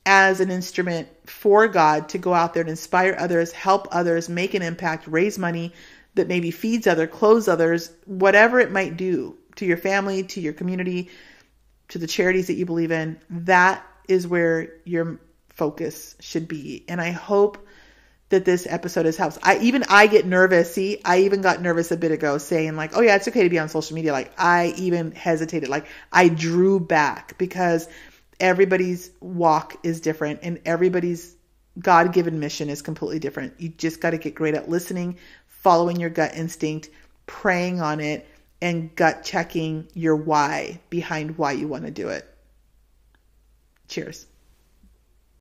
as 0.05 0.41
an 0.41 0.51
instrument 0.51 1.09
for 1.29 1.69
God 1.69 2.11
to 2.11 2.19
go 2.19 2.35
out 2.35 2.55
there 2.55 2.63
and 2.63 2.71
inspire 2.71 3.15
others, 3.19 3.53
help 3.53 3.89
others, 3.91 4.29
make 4.29 4.55
an 4.55 4.63
impact, 4.63 5.07
raise 5.07 5.39
money 5.39 5.73
that 6.15 6.29
maybe 6.29 6.51
feeds 6.51 6.87
others, 6.87 7.11
clothes 7.11 7.49
others, 7.49 7.91
whatever 8.05 8.61
it 8.61 8.71
might 8.71 8.97
do 8.97 9.37
to 9.57 9.67
your 9.67 9.77
family, 9.77 10.25
to 10.25 10.41
your 10.41 10.53
community, 10.53 11.11
to 11.89 11.99
the 11.99 12.07
charities 12.07 12.49
that 12.49 12.55
you 12.55 12.67
believe 12.67 12.91
in. 12.91 13.21
That 13.31 13.85
is 14.09 14.27
where 14.27 14.75
your 14.85 15.21
focus 15.51 16.17
should 16.21 16.49
be. 16.49 16.85
And 16.89 17.01
I 17.01 17.11
hope 17.11 17.67
that 18.31 18.45
this 18.47 18.67
episode 18.69 19.05
has 19.05 19.17
helped. 19.17 19.39
I 19.43 19.59
even 19.59 19.85
I 19.89 20.07
get 20.07 20.25
nervous. 20.27 20.75
See, 20.75 21.01
I 21.05 21.21
even 21.21 21.43
got 21.43 21.61
nervous 21.61 21.93
a 21.93 21.99
bit 21.99 22.13
ago 22.13 22.39
saying 22.39 22.77
like, 22.77 22.97
"Oh 22.97 23.03
yeah, 23.03 23.17
it's 23.17 23.29
okay 23.29 23.43
to 23.43 23.51
be 23.51 23.59
on 23.59 23.69
social 23.69 23.95
media." 23.95 24.13
Like 24.13 24.33
I 24.39 24.73
even 24.79 25.13
hesitated. 25.13 25.69
Like 25.69 25.87
I 26.11 26.29
drew 26.29 26.81
back 26.81 27.37
because 27.37 27.89
everybody's 28.41 29.11
walk 29.21 29.77
is 29.83 30.01
different 30.01 30.41
and 30.43 30.61
everybody's 30.65 31.37
God-given 31.79 32.39
mission 32.39 32.69
is 32.69 32.83
completely 32.83 33.19
different. 33.19 33.55
You 33.59 33.71
just 33.71 34.01
got 34.01 34.11
to 34.11 34.19
get 34.19 34.35
great 34.35 34.55
at 34.55 34.69
listening, 34.69 35.19
following 35.47 35.99
your 35.99 36.11
gut 36.11 36.35
instinct, 36.35 36.91
praying 37.27 37.81
on 37.81 38.01
it 38.01 38.29
and 38.61 38.95
gut 38.95 39.25
checking 39.25 39.89
your 39.95 40.17
why 40.17 40.81
behind 40.91 41.39
why 41.39 41.53
you 41.53 41.69
want 41.69 41.85
to 41.85 41.91
do 41.91 42.09
it. 42.09 42.29
Cheers. 43.89 44.27